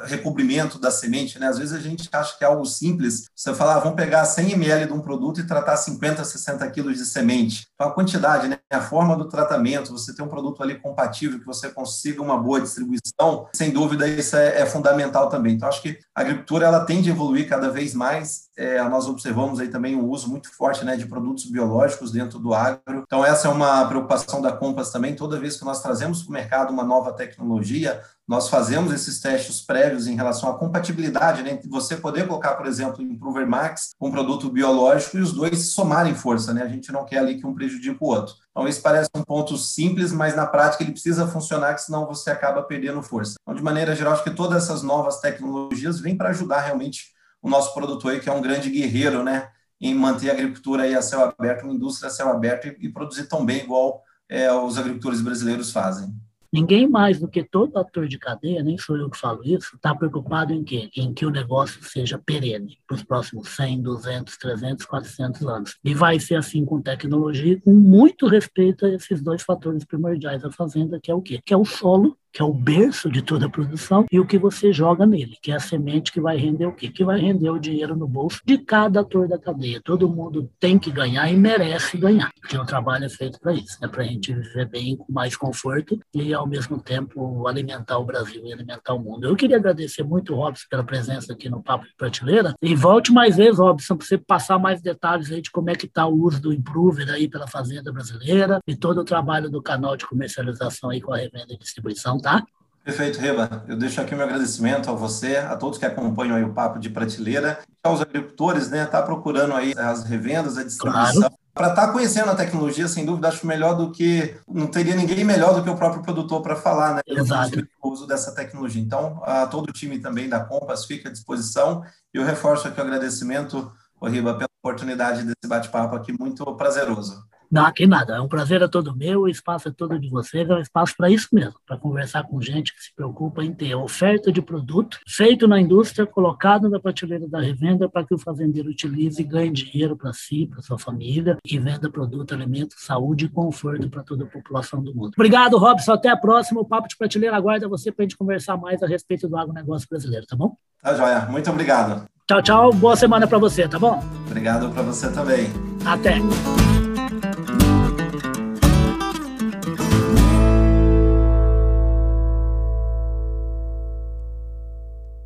recobrimento 0.04 0.78
da 0.78 0.88
semente, 0.88 1.37
né? 1.37 1.49
Às 1.49 1.59
vezes 1.59 1.75
a 1.75 1.80
gente 1.80 2.09
acha 2.12 2.38
que 2.38 2.45
é 2.45 2.47
algo 2.47 2.64
simples. 2.64 3.28
Você 3.35 3.52
fala, 3.52 3.75
ah, 3.75 3.80
vamos 3.80 3.97
pegar 3.97 4.25
100 4.25 4.52
ml 4.52 4.87
de 4.87 4.92
um 4.92 5.00
produto 5.00 5.40
e 5.40 5.47
tratar 5.47 5.76
50, 5.76 6.23
60 6.23 6.71
quilos 6.71 6.97
de 6.97 7.04
semente. 7.04 7.66
Então, 7.75 7.88
a 7.88 7.92
quantidade, 7.92 8.47
né? 8.47 8.59
A 8.71 8.80
forma 8.80 9.16
do 9.16 9.28
tratamento, 9.28 9.90
você 9.90 10.14
ter 10.14 10.23
um 10.23 10.28
produto 10.28 10.62
ali 10.62 10.76
compatível, 10.76 11.40
que 11.40 11.45
você 11.47 11.68
consiga 11.68 12.23
uma 12.23 12.38
boa 12.38 12.61
distribuição, 12.61 13.49
sem 13.52 13.73
dúvida 13.73 14.06
isso 14.06 14.37
é, 14.37 14.61
é 14.61 14.66
fundamental 14.66 15.28
também. 15.28 15.54
Então, 15.54 15.66
acho 15.67 15.83
que 15.83 15.99
a 16.15 16.21
agricultura, 16.21 16.67
ela 16.67 16.85
tende 16.85 17.11
a 17.11 17.13
evoluir 17.13 17.49
cada 17.49 17.71
vez 17.71 17.95
mais. 17.95 18.49
É, 18.57 18.83
nós 18.89 19.07
observamos 19.07 19.61
aí 19.61 19.69
também 19.69 19.95
um 19.95 20.09
uso 20.09 20.29
muito 20.29 20.51
forte, 20.55 20.85
né? 20.85 20.97
De 20.97 21.07
produtos 21.07 21.45
biológicos 21.47 22.11
dentro 22.11 22.39
do 22.39 22.55
agro. 22.55 23.03
Então, 23.07 23.25
essa 23.25 23.49
é 23.49 23.51
uma 23.51 23.87
preocupação 23.87 24.41
da 24.41 24.53
Compass 24.53 24.91
também. 24.91 25.15
Toda 25.15 25.39
vez 25.39 25.57
que 25.57 25.65
nós 25.65 25.83
trazemos 25.83 26.23
para 26.23 26.31
o 26.31 26.33
mercado 26.33 26.73
uma 26.73 26.85
nova 26.85 27.13
tecnologia, 27.13 28.01
nós 28.26 28.49
fazemos 28.49 28.92
esses 28.92 29.21
testes 29.21 29.61
prévios 29.61 30.06
em 30.06 30.16
relação 30.16 30.50
à 30.50 30.59
compatibilidade, 30.59 31.42
né, 31.42 31.52
entre 31.52 31.68
você 31.68 31.97
poder 31.97 32.26
colocar, 32.26 32.54
por 32.56 32.66
exemplo, 32.66 33.00
Improver 33.00 33.47
Max, 33.47 33.90
um 34.00 34.11
produto 34.11 34.50
biológico, 34.50 35.16
e 35.16 35.21
os 35.21 35.33
dois 35.33 35.73
somarem 35.73 36.14
força, 36.14 36.52
né? 36.52 36.62
A 36.62 36.68
gente 36.68 36.90
não 36.90 37.04
quer 37.04 37.18
ali 37.18 37.38
que 37.38 37.47
um 37.47 37.54
prejudique 37.54 37.97
o 38.00 38.06
outro. 38.06 38.35
Então, 38.50 38.66
isso 38.66 38.83
parece 38.83 39.09
um 39.14 39.23
ponto 39.23 39.56
simples, 39.56 40.12
mas 40.12 40.35
na 40.35 40.47
prática 40.47 40.83
ele 40.83 40.92
precisa 40.92 41.26
funcionar, 41.28 41.78
senão 41.78 42.06
você 42.06 42.30
acaba 42.30 42.62
perdendo 42.62 43.02
força. 43.02 43.37
Então, 43.40 43.54
de 43.54 43.62
maneira 43.62 43.95
geral, 43.95 44.14
acho 44.14 44.25
que 44.25 44.30
todas 44.30 44.64
essas 44.64 44.83
novas 44.83 45.21
tecnologias 45.21 46.00
vêm 46.00 46.16
para 46.16 46.30
ajudar 46.30 46.61
realmente 46.62 47.14
o 47.40 47.49
nosso 47.49 47.73
produtor 47.75 48.12
aí, 48.12 48.21
que 48.21 48.28
é 48.28 48.33
um 48.33 48.42
grande 48.42 48.68
guerreiro, 48.68 49.23
né? 49.23 49.49
Em 49.80 49.95
manter 49.95 50.30
a 50.30 50.33
agricultura 50.33 50.83
aí 50.83 50.95
a 50.95 51.02
céu 51.02 51.23
aberto, 51.23 51.64
uma 51.64 51.75
indústria 51.75 52.09
a 52.09 52.11
céu 52.11 52.28
aberto 52.30 52.66
e, 52.66 52.87
e 52.87 52.88
produzir 52.88 53.28
tão 53.28 53.45
bem 53.45 53.62
igual 53.62 54.02
é, 54.28 54.52
os 54.52 54.78
agricultores 54.78 55.21
brasileiros 55.21 55.71
fazem. 55.71 56.12
Ninguém 56.57 56.89
mais 56.89 57.21
do 57.21 57.29
que 57.29 57.45
todo 57.45 57.77
ator 57.77 58.09
de 58.09 58.19
cadeia, 58.19 58.63
nem 58.63 58.79
sou 58.79 58.97
eu 58.97 59.11
que 59.11 59.19
falo 59.19 59.45
isso, 59.45 59.77
está 59.77 59.95
preocupado 59.95 60.55
em 60.55 60.65
quê? 60.65 60.89
Em 60.97 61.13
que 61.13 61.27
o 61.27 61.31
negócio 61.31 61.85
seja 61.85 62.17
perene 62.17 62.79
para 62.87 62.95
os 62.95 63.03
próximos 63.03 63.51
100, 63.51 63.83
200, 63.83 64.39
300, 64.39 64.87
400 64.87 65.47
anos. 65.47 65.77
E 65.85 65.93
vai 65.93 66.19
ser 66.19 66.37
assim 66.37 66.65
com 66.65 66.81
tecnologia, 66.81 67.61
com 67.61 67.75
muito 67.75 68.27
respeito 68.27 68.87
a 68.87 68.89
esses 68.89 69.21
dois 69.21 69.43
fatores 69.43 69.85
primordiais 69.85 70.41
da 70.41 70.51
fazenda, 70.51 70.99
que 70.99 71.11
é 71.11 71.15
o 71.15 71.21
quê? 71.21 71.43
Que 71.45 71.53
é 71.53 71.57
o 71.59 71.65
solo 71.67 72.17
que 72.37 72.43
é 72.43 72.45
o 72.45 72.52
berço 72.52 73.11
de 73.11 73.23
toda 73.23 73.47
a 73.47 73.49
produção, 73.49 74.05
e 74.12 74.21
o 74.21 74.26
que 74.26 74.37
você 74.37 74.71
joga 74.71 75.07
nele, 75.07 75.38
que 75.40 75.50
é 75.50 75.55
a 75.55 75.59
semente 75.59 76.12
que 76.12 76.21
vai 76.21 76.37
render 76.37 76.66
o 76.66 76.73
quê? 76.73 76.88
Que 76.90 77.02
vai 77.02 77.19
render 77.19 77.49
o 77.49 77.59
dinheiro 77.59 77.97
no 77.97 78.07
bolso 78.07 78.43
de 78.45 78.59
cada 78.59 79.00
ator 79.00 79.26
da 79.26 79.38
cadeia. 79.38 79.81
Todo 79.83 80.07
mundo 80.07 80.50
tem 80.61 80.78
que 80.78 80.90
ganhar 80.90 81.33
e 81.33 81.35
merece 81.35 81.97
ganhar, 81.97 82.31
porque 82.38 82.59
o 82.59 82.66
trabalho 82.66 83.07
é 83.07 83.09
feito 83.09 83.40
para 83.40 83.55
isso, 83.55 83.78
né? 83.81 83.88
para 83.88 84.02
a 84.02 84.07
gente 84.07 84.35
viver 84.35 84.69
bem, 84.69 84.99
com 84.99 85.11
mais 85.11 85.35
conforto 85.35 85.99
e, 86.12 86.35
ao 86.35 86.47
mesmo 86.47 86.78
tempo, 86.78 87.49
alimentar 87.49 87.97
o 87.97 88.05
Brasil 88.05 88.43
e 88.45 88.52
alimentar 88.52 88.93
o 88.93 88.99
mundo. 88.99 89.26
Eu 89.26 89.35
queria 89.35 89.57
agradecer 89.57 90.02
muito 90.02 90.35
Robson 90.35 90.66
pela 90.69 90.85
presença 90.85 91.33
aqui 91.33 91.49
no 91.49 91.62
Papo 91.62 91.87
de 91.87 91.95
Prateleira 91.97 92.55
e 92.61 92.75
volte 92.75 93.14
mais 93.14 93.38
vezes, 93.38 93.59
Robson, 93.59 93.97
para 93.97 94.07
você 94.07 94.19
passar 94.19 94.59
mais 94.59 94.83
detalhes 94.83 95.33
aí 95.33 95.40
de 95.40 95.50
como 95.50 95.71
é 95.71 95.75
que 95.75 95.87
está 95.87 96.05
o 96.07 96.14
uso 96.14 96.43
do 96.43 96.52
Improver 96.52 97.09
aí 97.09 97.28
pela 97.28 97.47
Fazenda 97.47 97.90
Brasileira 97.90 98.61
e 98.66 98.76
todo 98.76 98.99
o 99.00 99.05
trabalho 99.05 99.49
do 99.49 99.62
canal 99.62 99.97
de 99.97 100.05
comercialização 100.05 100.90
aí 100.90 101.00
com 101.00 101.14
a 101.14 101.16
revenda 101.16 101.55
e 101.55 101.57
distribuição, 101.57 102.21
tá? 102.26 102.45
Perfeito, 102.85 103.21
Reba. 103.21 103.64
Eu 103.68 103.76
deixo 103.76 104.00
aqui 104.00 104.14
o 104.14 104.16
meu 104.16 104.26
agradecimento 104.26 104.90
a 104.90 104.92
você, 104.92 105.37
a 105.37 105.56
todos 105.56 105.78
que 105.78 105.85
acompanham 105.85 106.37
aí 106.37 106.42
o 106.42 106.52
Papo 106.52 106.78
de 106.78 106.90
Prateleira, 106.90 107.61
aos 107.83 108.00
agricultores, 108.00 108.68
né, 108.68 108.85
tá 108.85 109.00
procurando 109.02 109.54
aí 109.54 109.73
as 109.76 110.02
revendas, 110.04 110.59
a 110.59 110.64
distribuição. 110.64 111.23
Claro. 111.23 111.35
Para 111.54 111.68
estar 111.68 111.87
tá 111.87 111.92
conhecendo 111.92 112.30
a 112.30 112.35
tecnologia, 112.35 112.87
sem 112.87 113.06
dúvida, 113.06 113.28
acho 113.28 113.47
melhor 113.47 113.75
do 113.75 113.90
que. 113.90 114.37
Não 114.47 114.66
teria 114.66 114.95
ninguém 114.95 115.25
melhor 115.25 115.54
do 115.54 115.62
que 115.62 115.71
o 115.71 115.76
próprio 115.76 116.02
produtor 116.02 116.42
para 116.42 116.54
falar, 116.54 116.97
né? 116.97 117.00
Exato. 117.06 117.66
O 117.83 117.88
uso 117.88 118.06
dessa 118.06 118.35
tecnologia. 118.35 118.83
Então, 118.83 119.23
a 119.25 119.47
todo 119.47 119.71
o 119.71 119.73
time 119.73 119.99
também 119.99 120.28
da 120.28 120.40
Compass 120.40 120.85
fica 120.85 121.09
à 121.09 121.12
disposição. 121.12 121.83
E 122.12 122.18
eu 122.18 122.25
reforço 122.25 122.68
aqui 122.68 122.78
o 122.78 122.85
agradecimento, 122.85 123.73
Riba, 124.02 124.35
pela 124.35 124.50
oportunidade 124.62 125.23
desse 125.23 125.49
bate-papo 125.49 125.97
aqui, 125.97 126.12
muito 126.12 126.45
prazeroso. 126.56 127.25
Não, 127.50 127.71
que 127.73 127.87
nada. 127.87 128.17
É 128.17 128.21
um 128.21 128.29
prazer 128.29 128.62
é 128.62 128.69
todo 128.69 128.97
meu, 128.97 129.23
o 129.23 129.29
espaço 129.29 129.69
é 129.69 129.73
todo 129.73 129.99
de 129.99 130.09
vocês, 130.09 130.49
é 130.49 130.55
um 130.55 130.61
espaço 130.61 130.95
para 130.97 131.11
isso 131.11 131.29
mesmo, 131.33 131.55
para 131.67 131.76
conversar 131.76 132.25
com 132.25 132.41
gente 132.41 132.75
que 132.75 132.83
se 132.83 132.95
preocupa 132.95 133.45
em 133.45 133.53
ter 133.53 133.75
oferta 133.75 134.33
de 134.33 134.43
produto 134.43 134.99
feito 135.07 135.47
na 135.47 135.61
indústria, 135.61 136.07
colocado 136.07 136.69
na 136.69 136.81
prateleira 136.81 137.29
da 137.29 137.41
revenda 137.41 137.88
para 137.88 138.05
que 138.05 138.15
o 138.15 138.19
fazendeiro 138.19 138.71
utilize 138.71 139.21
e 139.21 139.25
ganhe 139.25 139.50
dinheiro 139.50 139.97
para 139.97 140.12
si, 140.12 140.47
para 140.47 140.62
sua 140.62 140.79
família 140.79 141.37
e 141.45 141.59
venda 141.59 141.91
produto, 141.91 142.35
alimento, 142.35 142.75
saúde 142.76 143.26
e 143.26 143.29
conforto 143.29 143.88
para 143.88 144.03
toda 144.03 144.25
a 144.25 144.26
população 144.26 144.83
do 144.83 144.95
mundo. 144.95 145.12
Obrigado, 145.15 145.57
Robson. 145.57 145.93
Até 145.93 146.09
a 146.09 146.17
próxima. 146.17 146.61
O 146.61 146.65
Papo 146.65 146.88
de 146.88 146.97
Prateleira 146.97 147.37
aguarda 147.37 147.69
você 147.69 147.93
para 147.93 148.05
a 148.05 148.05
gente 148.05 148.17
conversar 148.17 148.57
mais 148.57 148.83
a 148.83 148.87
respeito 148.87 149.29
do 149.29 149.37
agronegócio 149.37 149.88
brasileiro, 149.88 150.26
tá 150.26 150.37
bom? 150.37 150.57
Tá 150.83 150.95
joia. 150.95 151.21
Muito 151.26 151.50
obrigado. 151.50 152.07
Tchau, 152.29 152.43
tchau. 152.43 152.73
Boa 152.73 152.97
semana 152.97 153.26
para 153.26 153.38
você, 153.38 153.69
tá 153.69 153.79
bom? 153.79 154.03
Obrigado 154.26 154.71
para 154.71 154.83
você 154.83 155.11
também. 155.12 155.49
Até. 155.85 156.17